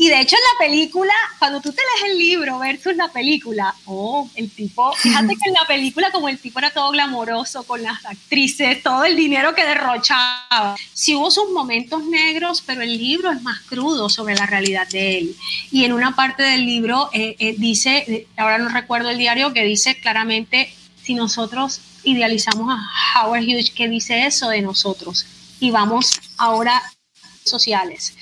y 0.00 0.08
de 0.08 0.18
hecho 0.18 0.34
en 0.34 0.42
la 0.42 0.66
película, 0.66 1.12
cuando 1.38 1.60
tú 1.60 1.72
te 1.72 1.82
lees 1.82 2.12
el 2.12 2.18
libro 2.18 2.58
versus 2.58 2.96
la 2.96 3.08
película, 3.08 3.74
oh, 3.84 4.26
el 4.34 4.50
tipo, 4.50 4.94
fíjate 4.94 5.36
que 5.36 5.50
en 5.50 5.52
la 5.52 5.66
película 5.68 6.10
como 6.10 6.30
el 6.30 6.38
tipo 6.38 6.58
era 6.58 6.70
todo 6.70 6.90
glamoroso 6.90 7.64
con 7.64 7.82
las 7.82 8.02
actrices, 8.06 8.82
todo 8.82 9.04
el 9.04 9.14
dinero 9.14 9.54
que 9.54 9.62
derrochaba, 9.62 10.74
sí 10.94 11.14
hubo 11.14 11.30
sus 11.30 11.50
momentos 11.50 12.02
negros, 12.06 12.62
pero 12.64 12.80
el 12.80 12.96
libro 12.96 13.30
es 13.30 13.42
más 13.42 13.60
crudo 13.60 14.08
sobre 14.08 14.36
la 14.36 14.46
realidad 14.46 14.88
de 14.88 15.18
él. 15.18 15.36
Y 15.70 15.84
en 15.84 15.92
una 15.92 16.16
parte 16.16 16.44
del 16.44 16.64
libro 16.64 17.10
eh, 17.12 17.36
eh, 17.38 17.54
dice, 17.58 18.26
ahora 18.38 18.56
no 18.56 18.70
recuerdo 18.70 19.10
el 19.10 19.18
diario, 19.18 19.52
que 19.52 19.64
dice 19.64 20.00
claramente, 20.00 20.72
si 21.02 21.12
nosotros 21.12 21.82
idealizamos 22.04 22.74
a 22.74 23.26
Howard 23.26 23.42
Hughes, 23.42 23.70
que 23.70 23.86
dice 23.86 24.24
eso 24.24 24.48
de 24.48 24.62
nosotros. 24.62 25.26
Y 25.60 25.70
vamos 25.70 26.18
ahora 26.38 26.80
sociales 27.44 28.14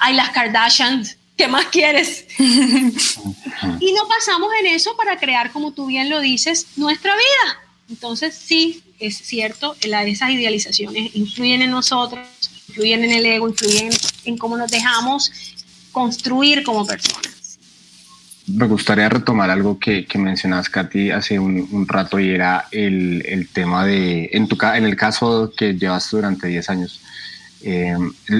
hay 0.00 0.14
las 0.14 0.30
Kardashians, 0.30 1.16
¿qué 1.36 1.46
más 1.46 1.66
quieres? 1.66 2.26
y 2.38 3.92
no 3.92 4.08
pasamos 4.08 4.50
en 4.60 4.66
eso 4.66 4.96
para 4.96 5.18
crear, 5.18 5.52
como 5.52 5.72
tú 5.72 5.86
bien 5.86 6.10
lo 6.10 6.20
dices, 6.20 6.66
nuestra 6.76 7.14
vida. 7.14 7.60
Entonces, 7.88 8.34
sí, 8.34 8.82
es 8.98 9.16
cierto, 9.18 9.76
esas 9.80 10.30
idealizaciones 10.30 11.14
influyen 11.14 11.62
en 11.62 11.70
nosotros, 11.70 12.26
influyen 12.68 13.04
en 13.04 13.12
el 13.12 13.26
ego, 13.26 13.48
influyen 13.48 13.90
en 14.24 14.38
cómo 14.38 14.56
nos 14.56 14.70
dejamos 14.70 15.30
construir 15.92 16.62
como 16.62 16.86
personas. 16.86 17.58
Me 18.46 18.66
gustaría 18.66 19.08
retomar 19.08 19.50
algo 19.50 19.78
que, 19.78 20.06
que 20.06 20.18
mencionabas, 20.18 20.70
Katy, 20.70 21.10
hace 21.10 21.38
un, 21.38 21.86
rato 21.86 22.18
y 22.18 22.30
era 22.30 22.66
el, 22.72 23.22
el, 23.26 23.48
tema 23.48 23.84
de, 23.84 24.30
en, 24.32 24.48
tu, 24.48 24.56
en 24.74 24.84
el 24.84 24.96
caso 24.96 25.52
que 25.56 25.74
llevas 25.74 26.10
durante 26.10 26.48
10 26.48 26.70
años, 26.70 27.00
eh, 27.62 27.96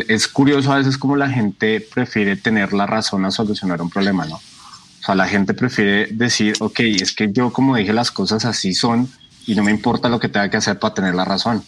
es 0.09 0.29
curioso 0.29 0.73
a 0.73 0.79
veces 0.79 0.97
como 0.97 1.17
la 1.17 1.29
gente 1.29 1.81
prefiere 1.81 2.37
tener 2.37 2.73
la 2.73 2.87
razón 2.87 3.25
a 3.25 3.31
solucionar 3.31 3.83
un 3.83 3.91
problema, 3.91 4.25
¿no? 4.27 4.37
O 4.37 5.05
sea, 5.05 5.15
la 5.15 5.27
gente 5.27 5.55
prefiere 5.55 6.09
decir, 6.13 6.55
ok, 6.61 6.81
es 6.81 7.13
que 7.13 7.33
yo 7.33 7.53
como 7.53 7.77
dije 7.77 7.93
las 7.93 8.11
cosas 8.11 8.45
así 8.45 8.75
son 8.75 9.09
y 9.47 9.55
no 9.55 9.63
me 9.63 9.71
importa 9.71 10.09
lo 10.09 10.21
que 10.21 10.29
tenga 10.29 10.51
que 10.51 10.59
hacer 10.59 10.79
para 10.79 10.95
tener 10.95 11.15
la 11.15 11.25
razón. 11.25 11.63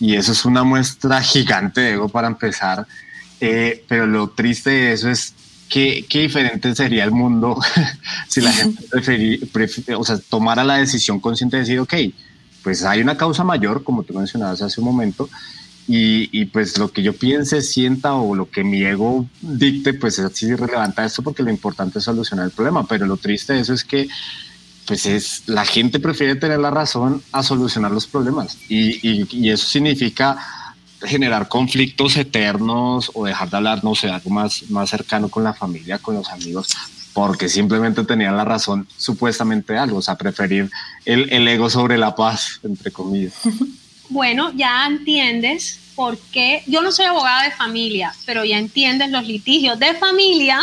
Y 0.00 0.16
eso 0.16 0.32
es 0.32 0.44
una 0.44 0.64
muestra 0.64 1.22
gigante 1.22 1.80
de 1.80 1.92
ego 1.92 2.08
para 2.08 2.28
empezar. 2.28 2.86
Eh, 3.40 3.84
pero 3.88 4.06
lo 4.06 4.30
triste 4.30 4.70
de 4.70 4.92
eso 4.92 5.10
es 5.10 5.34
que 5.68 6.06
qué 6.08 6.20
diferente 6.20 6.74
sería 6.74 7.04
el 7.04 7.10
mundo 7.10 7.60
si 8.28 8.40
la 8.40 8.52
gente 8.52 8.84
prefería, 9.52 9.98
o 9.98 10.04
sea, 10.04 10.18
tomara 10.18 10.62
la 10.62 10.76
decisión 10.76 11.20
consciente 11.20 11.56
de 11.56 11.62
decir, 11.62 11.80
ok, 11.80 11.94
pues 12.62 12.84
hay 12.84 13.00
una 13.00 13.16
causa 13.16 13.44
mayor, 13.44 13.82
como 13.84 14.02
tú 14.02 14.14
mencionabas 14.14 14.62
hace 14.62 14.80
un 14.80 14.86
momento, 14.86 15.28
y, 15.86 16.44
pues 16.46 16.78
lo 16.78 16.90
que 16.90 17.02
yo 17.02 17.12
piense, 17.12 17.60
sienta 17.60 18.14
o 18.14 18.34
lo 18.34 18.50
que 18.50 18.64
mi 18.64 18.82
ego 18.82 19.26
dicte, 19.42 19.92
pues 19.92 20.18
es 20.18 20.24
así 20.24 20.54
relevante 20.54 21.02
a 21.02 21.04
esto 21.04 21.22
porque 21.22 21.42
lo 21.42 21.50
importante 21.50 21.98
es 21.98 22.04
solucionar 22.04 22.46
el 22.46 22.52
problema. 22.52 22.86
Pero 22.86 23.06
lo 23.06 23.16
triste 23.16 23.52
de 23.52 23.60
eso 23.60 23.74
es 23.74 23.84
que 23.84 24.08
pues 24.86 25.06
es 25.06 25.42
la 25.46 25.64
gente 25.64 25.98
prefiere 25.98 26.36
tener 26.36 26.58
la 26.58 26.70
razón 26.70 27.22
a 27.32 27.42
solucionar 27.42 27.90
los 27.90 28.06
problemas 28.06 28.58
y, 28.68 29.00
y, 29.02 29.50
eso 29.50 29.66
significa 29.66 30.36
generar 31.00 31.48
conflictos 31.48 32.16
eternos 32.18 33.10
o 33.14 33.24
dejar 33.24 33.48
de 33.48 33.56
hablar, 33.56 33.84
no 33.84 33.94
sé, 33.94 34.10
algo 34.10 34.30
más, 34.30 34.70
más 34.70 34.90
cercano 34.90 35.28
con 35.28 35.44
la 35.44 35.54
familia, 35.54 35.98
con 35.98 36.14
los 36.14 36.28
amigos, 36.30 36.68
porque 37.14 37.48
simplemente 37.48 38.04
tenían 38.04 38.36
la 38.36 38.44
razón 38.44 38.86
supuestamente 38.96 39.72
de 39.74 39.78
algo, 39.78 39.98
o 39.98 40.02
sea, 40.02 40.16
preferir 40.16 40.70
el, 41.04 41.30
el 41.32 41.48
ego 41.48 41.70
sobre 41.70 41.96
la 41.96 42.14
paz, 42.14 42.60
entre 42.62 42.90
comillas. 42.90 43.34
bueno, 44.08 44.52
ya 44.54 44.86
entiendes 44.86 45.80
por 45.94 46.18
qué, 46.18 46.62
yo 46.66 46.80
no 46.80 46.92
soy 46.92 47.06
abogada 47.06 47.44
de 47.44 47.52
familia, 47.52 48.14
pero 48.26 48.44
ya 48.44 48.58
entiendes 48.58 49.10
los 49.10 49.26
litigios 49.26 49.78
de 49.78 49.94
familia 49.94 50.60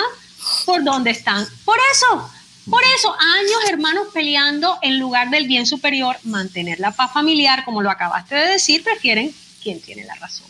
por 0.66 0.84
dónde 0.84 1.12
están. 1.12 1.46
Por 1.64 1.78
eso, 1.94 2.30
por 2.70 2.82
eso, 2.98 3.14
años 3.14 3.70
hermanos 3.70 4.08
peleando 4.14 4.78
en 4.82 5.00
lugar 5.00 5.30
del 5.30 5.48
bien 5.48 5.66
superior, 5.66 6.18
mantener 6.24 6.80
la 6.80 6.92
paz 6.92 7.14
familiar, 7.14 7.64
como 7.66 7.82
lo 7.82 7.90
acabaste 7.90 8.36
de 8.36 8.48
decir, 8.48 8.84
prefieren 8.84 9.34
quien 9.64 9.80
tiene 9.82 10.06
la 10.06 10.16
razón. 10.16 10.48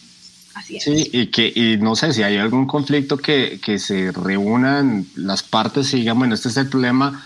Así 0.53 0.77
es. 0.77 0.83
Sí, 0.83 1.09
y 1.13 1.27
que 1.27 1.51
y 1.55 1.77
no 1.77 1.95
sé 1.95 2.13
si 2.13 2.23
hay 2.23 2.37
algún 2.37 2.67
conflicto 2.67 3.17
que, 3.17 3.59
que 3.63 3.79
se 3.79 4.11
reúnan 4.11 5.07
las 5.15 5.43
partes 5.43 5.93
y 5.93 5.97
digan, 5.97 6.19
bueno, 6.19 6.35
este 6.35 6.49
es 6.49 6.57
el 6.57 6.67
problema, 6.67 7.25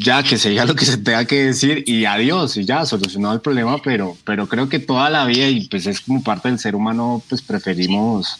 ya 0.00 0.22
que 0.22 0.38
se 0.38 0.50
diga 0.50 0.64
lo 0.64 0.74
que 0.74 0.84
se 0.84 0.96
tenga 0.98 1.24
que 1.24 1.44
decir 1.44 1.84
y 1.86 2.04
adiós 2.04 2.56
y 2.56 2.64
ya 2.64 2.84
solucionado 2.84 3.34
el 3.34 3.40
problema, 3.40 3.80
pero, 3.82 4.16
pero 4.24 4.48
creo 4.48 4.68
que 4.68 4.78
toda 4.78 5.08
la 5.10 5.24
vida 5.24 5.48
y 5.48 5.66
pues 5.68 5.86
es 5.86 6.00
como 6.00 6.22
parte 6.22 6.48
del 6.48 6.58
ser 6.58 6.74
humano, 6.74 7.22
pues 7.28 7.42
preferimos 7.42 8.38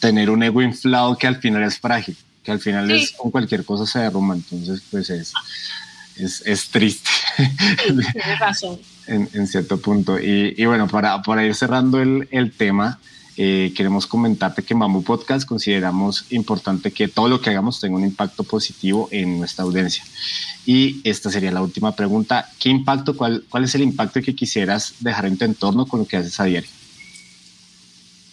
tener 0.00 0.30
un 0.30 0.42
ego 0.42 0.62
inflado 0.62 1.16
que 1.16 1.26
al 1.26 1.36
final 1.36 1.62
es 1.62 1.78
frágil, 1.78 2.16
que 2.42 2.52
al 2.52 2.60
final 2.60 2.90
es 2.90 3.12
con 3.12 3.30
cualquier 3.30 3.64
cosa 3.64 3.86
se 3.86 4.00
derrumba, 4.00 4.34
entonces 4.34 4.82
pues 4.90 5.08
es, 5.10 5.32
es, 6.16 6.42
es 6.44 6.68
triste. 6.68 7.10
tienes 7.36 8.38
razón. 8.38 8.78
en, 9.06 9.28
en, 9.32 9.46
cierto 9.46 9.80
punto. 9.80 10.18
Y, 10.18 10.54
y, 10.56 10.64
bueno, 10.66 10.88
para, 10.88 11.22
para 11.22 11.44
ir 11.44 11.54
cerrando 11.54 12.00
el, 12.00 12.28
el 12.30 12.52
tema, 12.52 12.98
eh, 13.36 13.72
queremos 13.76 14.06
comentarte 14.06 14.62
que 14.62 14.72
en 14.72 14.80
Bamboo 14.80 15.02
Podcast 15.02 15.46
consideramos 15.46 16.24
importante 16.30 16.90
que 16.90 17.08
todo 17.08 17.28
lo 17.28 17.40
que 17.40 17.50
hagamos 17.50 17.80
tenga 17.80 17.96
un 17.96 18.04
impacto 18.04 18.44
positivo 18.44 19.08
en 19.10 19.38
nuestra 19.38 19.64
audiencia. 19.64 20.04
Y 20.64 21.00
esta 21.04 21.30
sería 21.30 21.50
la 21.50 21.62
última 21.62 21.94
pregunta. 21.94 22.50
¿Qué 22.58 22.70
impacto, 22.70 23.16
cuál, 23.16 23.44
cuál 23.48 23.64
es 23.64 23.74
el 23.74 23.82
impacto 23.82 24.22
que 24.22 24.34
quisieras 24.34 24.94
dejar 25.00 25.26
en 25.26 25.36
tu 25.36 25.44
entorno 25.44 25.86
con 25.86 26.00
lo 26.00 26.06
que 26.06 26.16
haces 26.16 26.40
a 26.40 26.44
diario? 26.44 26.70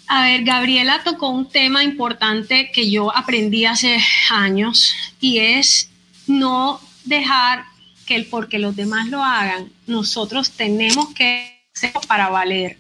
A 0.08 0.24
ver, 0.24 0.44
Gabriela 0.44 1.02
tocó 1.04 1.30
un 1.30 1.50
tema 1.50 1.84
importante 1.84 2.72
que 2.72 2.90
yo 2.90 3.16
aprendí 3.16 3.66
hace 3.66 3.98
años 4.30 4.96
y 5.20 5.40
es 5.40 5.90
no 6.28 6.80
dejar 7.06 7.66
que 8.06 8.16
el 8.16 8.26
porque 8.26 8.60
los 8.60 8.76
demás 8.76 9.08
lo 9.08 9.24
hagan, 9.24 9.72
nosotros 9.88 10.52
tenemos 10.52 11.14
que 11.14 11.62
hacer 11.76 11.94
para 12.08 12.30
valer. 12.30 12.78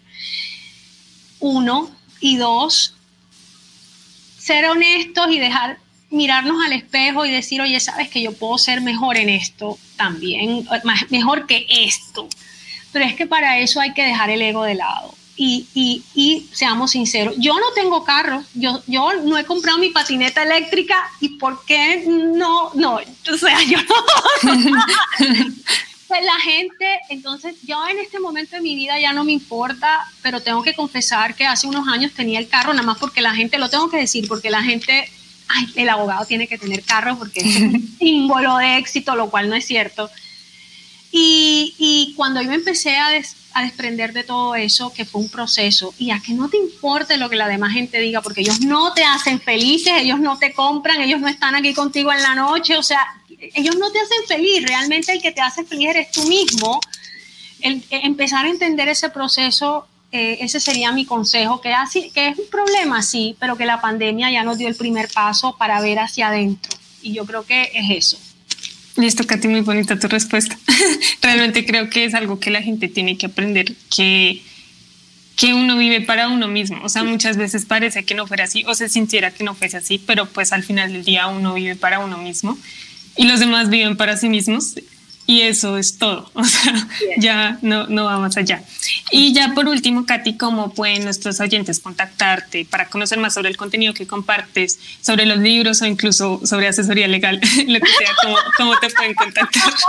Uno, 1.39 1.89
y 2.23 2.38
dos, 2.38 2.95
ser 4.39 4.63
honestos 4.65 5.27
y 5.29 5.39
dejar 5.39 5.77
mirarnos 6.09 6.63
al 6.65 6.71
espejo 6.71 7.25
y 7.25 7.31
decir, 7.31 7.59
oye, 7.59 7.77
sabes 7.81 8.07
que 8.07 8.21
yo 8.21 8.31
puedo 8.31 8.57
ser 8.57 8.79
mejor 8.79 9.17
en 9.17 9.27
esto 9.27 9.77
también, 9.97 10.65
mejor 11.09 11.47
que 11.47 11.65
esto. 11.69 12.29
Pero 12.93 13.03
es 13.03 13.15
que 13.15 13.27
para 13.27 13.59
eso 13.59 13.81
hay 13.81 13.93
que 13.93 14.05
dejar 14.05 14.29
el 14.29 14.41
ego 14.41 14.63
de 14.63 14.75
lado. 14.75 15.13
Y, 15.36 15.67
y, 15.73 16.03
y, 16.15 16.47
seamos 16.53 16.91
sinceros, 16.91 17.36
yo 17.39 17.55
no 17.55 17.73
tengo 17.75 18.05
carro, 18.05 18.41
yo, 18.53 18.81
yo 18.88 19.15
no 19.23 19.38
he 19.38 19.43
comprado 19.43 19.79
mi 19.79 19.89
patineta 19.89 20.43
eléctrica 20.43 20.95
y 21.19 21.29
¿por 21.29 21.65
qué 21.65 22.05
no? 22.07 22.71
No, 22.75 22.99
o 23.33 23.38
sea, 23.38 23.62
yo 23.63 23.79
no. 23.81 24.55
La 26.21 26.39
gente, 26.39 26.86
entonces 27.10 27.56
yo 27.63 27.88
en 27.88 27.97
este 27.97 28.19
momento 28.19 28.56
de 28.56 28.62
mi 28.62 28.76
vida 28.76 28.99
ya 28.99 29.13
no 29.13 29.23
me 29.23 29.32
importa, 29.32 30.06
pero 30.21 30.41
tengo 30.41 30.62
que 30.62 30.76
confesar 30.76 31.36
que 31.36 31.45
hace 31.45 31.65
unos 31.65 31.88
años 31.88 32.12
tenía 32.13 32.39
el 32.39 32.47
carro, 32.47 32.73
nada 32.73 32.86
más 32.86 32.97
porque 32.99 33.21
la 33.21 33.34
gente, 33.34 33.58
lo 33.58 33.69
tengo 33.69 33.89
que 33.89 33.97
decir, 33.97 34.28
porque 34.28 34.52
la 34.52 34.62
gente, 34.62 35.10
ay, 35.47 35.67
el 35.76 35.89
abogado 35.89 36.26
tiene 36.26 36.47
que 36.47 36.58
tener 36.58 36.84
carro 36.84 37.17
porque 37.17 37.39
es 37.39 37.56
un 37.62 37.95
símbolo 37.99 38.58
de 38.58 38.78
éxito, 38.78 39.15
lo 39.15 39.30
cual 39.30 39.49
no 39.49 39.56
es 39.56 39.65
cierto. 39.65 40.10
Y, 41.12 41.76
y 41.78 42.13
cuando 42.15 42.41
yo 42.41 42.49
me 42.49 42.56
empecé 42.56 42.97
a, 42.97 43.10
a, 43.54 43.63
desprender 43.63 44.13
de 44.13 44.23
todo 44.23 44.56
eso, 44.56 44.91
que 44.93 45.06
fue 45.06 45.21
un 45.21 45.30
proceso, 45.30 45.93
y 45.97 46.12
a 46.12 46.19
que 46.19 46.34
no 46.34 46.49
te 46.49 46.58
importe 46.58 47.17
lo 47.17 47.30
que 47.30 47.36
la 47.36 47.47
demás 47.47 47.73
gente 47.73 47.99
diga, 47.99 48.21
porque 48.21 48.41
ellos 48.41 48.62
no 48.62 48.93
te 48.93 49.04
hacen 49.04 49.39
felices, 49.39 49.93
ellos 49.97 50.19
no 50.19 50.39
te 50.39 50.54
compran, 50.54 51.02
ellos 51.02 51.19
no 51.19 51.28
están 51.28 51.56
aquí 51.56 51.73
contigo 51.73 52.12
en 52.12 52.21
la 52.21 52.34
noche, 52.34 52.78
o 52.78 52.84
sea, 52.84 52.99
ellos 53.53 53.77
no 53.77 53.91
te 53.91 53.99
hacen 53.99 54.25
feliz, 54.27 54.63
realmente 54.65 55.12
el 55.12 55.21
que 55.21 55.32
te 55.32 55.41
hace 55.41 55.63
feliz 55.63 55.89
eres 55.89 56.12
tú 56.12 56.23
mismo. 56.27 56.79
El, 57.62 57.84
empezar 57.89 58.45
a 58.45 58.49
entender 58.49 58.88
ese 58.89 59.10
proceso, 59.10 59.88
eh, 60.12 60.38
ese 60.41 60.60
sería 60.60 60.91
mi 60.91 61.06
consejo, 61.06 61.62
que, 61.62 61.73
así, 61.73 62.12
que 62.13 62.29
es 62.29 62.38
un 62.38 62.47
problema, 62.49 63.01
sí, 63.01 63.36
pero 63.39 63.58
que 63.58 63.65
la 63.65 63.82
pandemia 63.82 64.32
ya 64.32 64.43
nos 64.43 64.58
dio 64.58 64.67
el 64.67 64.75
primer 64.75 65.10
paso 65.10 65.56
para 65.58 65.82
ver 65.82 65.99
hacia 65.99 66.27
adentro. 66.27 66.71
Y 67.01 67.13
yo 67.13 67.25
creo 67.25 67.45
que 67.45 67.71
es 67.73 67.89
eso. 67.89 68.17
Listo, 68.95 69.25
Katy, 69.25 69.47
muy 69.47 69.62
bonita 69.62 69.97
tu 69.97 70.08
respuesta. 70.08 70.58
Realmente 71.21 71.65
creo 71.65 71.89
que 71.89 72.06
es 72.06 72.13
algo 72.13 72.39
que 72.39 72.51
la 72.51 72.62
gente 72.62 72.88
tiene 72.88 73.17
que 73.17 73.25
aprender, 73.25 73.73
que, 73.95 74.43
que 75.36 75.53
uno 75.53 75.77
vive 75.77 76.01
para 76.01 76.27
uno 76.27 76.47
mismo. 76.47 76.79
O 76.84 76.89
sea, 76.89 77.03
muchas 77.03 77.38
veces 77.38 77.65
parece 77.65 78.03
que 78.03 78.13
no 78.13 78.27
fuera 78.27 78.43
así 78.43 78.63
o 78.67 78.75
se 78.75 78.89
sintiera 78.89 79.32
que 79.32 79.43
no 79.43 79.56
fuese 79.56 79.77
así, 79.77 79.97
pero 79.97 80.27
pues 80.27 80.53
al 80.53 80.63
final 80.63 80.93
del 80.93 81.03
día 81.03 81.27
uno 81.27 81.56
vive 81.56 81.75
para 81.75 81.99
uno 81.99 82.17
mismo 82.17 82.58
y 83.15 83.28
los 83.28 83.39
demás 83.39 83.69
viven 83.69 83.97
para 83.97 84.17
sí 84.17 84.30
mismos 84.30 84.76
y 85.26 85.41
eso 85.41 85.78
es 85.78 85.97
todo, 85.97 86.30
o 86.34 86.43
sea, 86.43 86.88
ya 87.17 87.58
no, 87.62 87.88
no 87.88 88.06
va 88.06 88.19
más 88.19 88.36
allá. 88.38 88.63
Y 89.12 89.34
ya 89.34 89.54
por 89.54 89.67
último, 89.67 90.06
Katy, 90.06 90.38
¿cómo 90.38 90.73
pueden 90.73 91.04
nuestros 91.06 91.39
oyentes 91.39 91.80
contactarte 91.80 92.65
para 92.65 92.89
conocer 92.89 93.19
más 93.19 93.34
sobre 93.34 93.49
el 93.49 93.58
contenido 93.58 93.93
que 93.93 94.06
compartes, 94.06 94.80
sobre 95.02 95.26
los 95.26 95.38
libros 95.38 95.82
o 95.82 95.86
incluso 95.86 96.41
sobre 96.45 96.67
asesoría 96.67 97.08
legal, 97.08 97.39
lo 97.67 97.80
que 97.80 97.88
sea, 97.88 98.12
cómo, 98.21 98.38
cómo 98.58 98.80
te 98.80 98.89
pueden 98.89 99.13
contactar? 99.15 99.73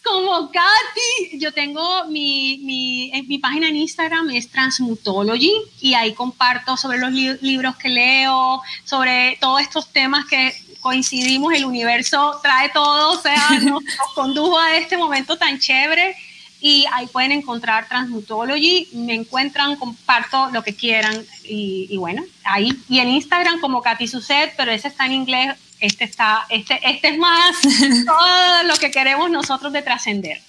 Como 0.00 0.50
Katy, 0.50 1.38
yo 1.38 1.52
tengo 1.52 2.06
mi, 2.06 2.60
mi, 2.62 3.12
mi, 3.26 3.38
página 3.38 3.68
en 3.68 3.76
Instagram, 3.76 4.30
es 4.30 4.48
Transmutology, 4.48 5.52
y 5.82 5.92
ahí 5.92 6.14
comparto 6.14 6.78
sobre 6.78 6.96
los 6.96 7.12
li 7.12 7.36
libros 7.42 7.76
que 7.76 7.90
leo, 7.90 8.62
sobre 8.84 9.36
todos 9.38 9.60
estos 9.60 9.92
temas 9.92 10.24
que 10.24 10.54
coincidimos, 10.88 11.52
el 11.52 11.66
universo 11.66 12.40
trae 12.42 12.70
todo, 12.70 13.18
o 13.18 13.20
sea, 13.20 13.50
nos, 13.62 13.82
condujo 14.14 14.58
a 14.58 14.74
este 14.78 14.96
momento 14.96 15.36
tan 15.36 15.58
chévere 15.58 16.16
y 16.62 16.86
ahí 16.94 17.06
pueden 17.08 17.30
encontrar 17.30 17.86
Transmutology, 17.88 18.88
me 18.94 19.14
encuentran, 19.14 19.76
comparto 19.76 20.48
lo 20.50 20.62
que 20.62 20.74
quieran 20.74 21.14
y, 21.44 21.94
bueno, 21.98 22.24
ahí. 22.42 22.72
Y 22.88 23.00
en 23.00 23.08
Instagram 23.08 23.60
como 23.60 23.82
Katy 23.82 24.08
Suset, 24.08 24.54
pero 24.56 24.72
ese 24.72 24.88
está 24.88 25.04
en 25.04 25.12
inglés, 25.12 25.56
este 25.78 26.04
está, 26.04 26.46
este, 26.48 26.80
este 26.82 27.08
es 27.08 27.18
más 27.18 27.56
todo 28.06 28.62
lo 28.62 28.76
que 28.76 28.90
queremos 28.90 29.30
nosotros 29.30 29.70
de 29.74 29.82
trascender. 29.82 30.40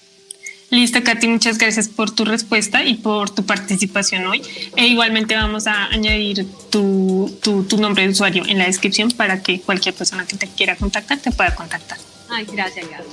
Listo, 0.71 1.03
Katy, 1.03 1.27
muchas 1.27 1.57
gracias 1.57 1.87
por 1.87 2.11
tu 2.11 2.25
respuesta 2.25 2.83
y 2.83 2.95
por 2.95 3.31
tu 3.31 3.43
participación 3.43 4.27
hoy. 4.27 4.41
E 4.75 4.85
igualmente 4.87 5.35
vamos 5.35 5.65
a 5.65 5.85
añadir 5.85 6.45
tu, 6.69 7.35
tu, 7.41 7.63
tu, 7.63 7.77
nombre 7.77 8.03
de 8.03 8.09
usuario 8.09 8.43
en 8.45 8.59
la 8.59 8.65
descripción 8.65 9.09
para 9.09 9.41
que 9.41 9.61
cualquier 9.61 9.95
persona 9.95 10.25
que 10.27 10.37
te 10.37 10.47
quiera 10.47 10.75
contactar 10.75 11.17
te 11.17 11.31
pueda 11.31 11.55
contactar. 11.55 11.97
Ay, 12.29 12.45
gracias, 12.51 12.87
Gaby. 12.87 13.03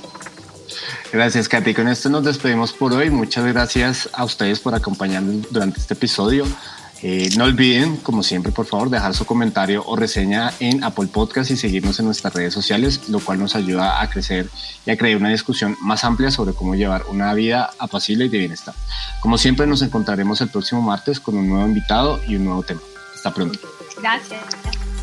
Gracias, 1.11 1.49
Katy. 1.49 1.73
Con 1.73 1.87
esto 1.87 2.09
nos 2.09 2.23
despedimos 2.23 2.73
por 2.73 2.93
hoy. 2.93 3.09
Muchas 3.09 3.45
gracias 3.45 4.09
a 4.13 4.23
ustedes 4.23 4.59
por 4.59 4.75
acompañarnos 4.75 5.51
durante 5.51 5.79
este 5.79 5.95
episodio. 5.95 6.45
Eh, 7.03 7.29
no 7.37 7.43
olviden, 7.43 7.97
como 7.97 8.23
siempre, 8.23 8.51
por 8.51 8.65
favor, 8.65 8.89
dejar 8.89 9.13
su 9.13 9.25
comentario 9.25 9.83
o 9.85 9.95
reseña 9.95 10.51
en 10.59 10.83
Apple 10.83 11.07
Podcast 11.07 11.51
y 11.51 11.57
seguirnos 11.57 11.99
en 11.99 12.05
nuestras 12.05 12.33
redes 12.33 12.53
sociales, 12.53 13.07
lo 13.09 13.19
cual 13.19 13.39
nos 13.39 13.55
ayuda 13.55 14.01
a 14.01 14.09
crecer 14.09 14.49
y 14.85 14.91
a 14.91 14.97
crear 14.97 15.17
una 15.17 15.29
discusión 15.29 15.77
más 15.81 16.03
amplia 16.03 16.31
sobre 16.31 16.53
cómo 16.53 16.75
llevar 16.75 17.03
una 17.09 17.33
vida 17.33 17.69
apacible 17.77 18.25
y 18.25 18.29
de 18.29 18.39
bienestar. 18.39 18.73
Como 19.21 19.37
siempre, 19.37 19.67
nos 19.67 19.81
encontraremos 19.81 20.41
el 20.41 20.49
próximo 20.49 20.81
martes 20.81 21.19
con 21.19 21.37
un 21.37 21.47
nuevo 21.47 21.67
invitado 21.67 22.19
y 22.27 22.35
un 22.35 22.45
nuevo 22.45 22.63
tema. 22.63 22.81
Hasta 23.15 23.33
pronto. 23.33 23.59
Gracias. 24.01 24.96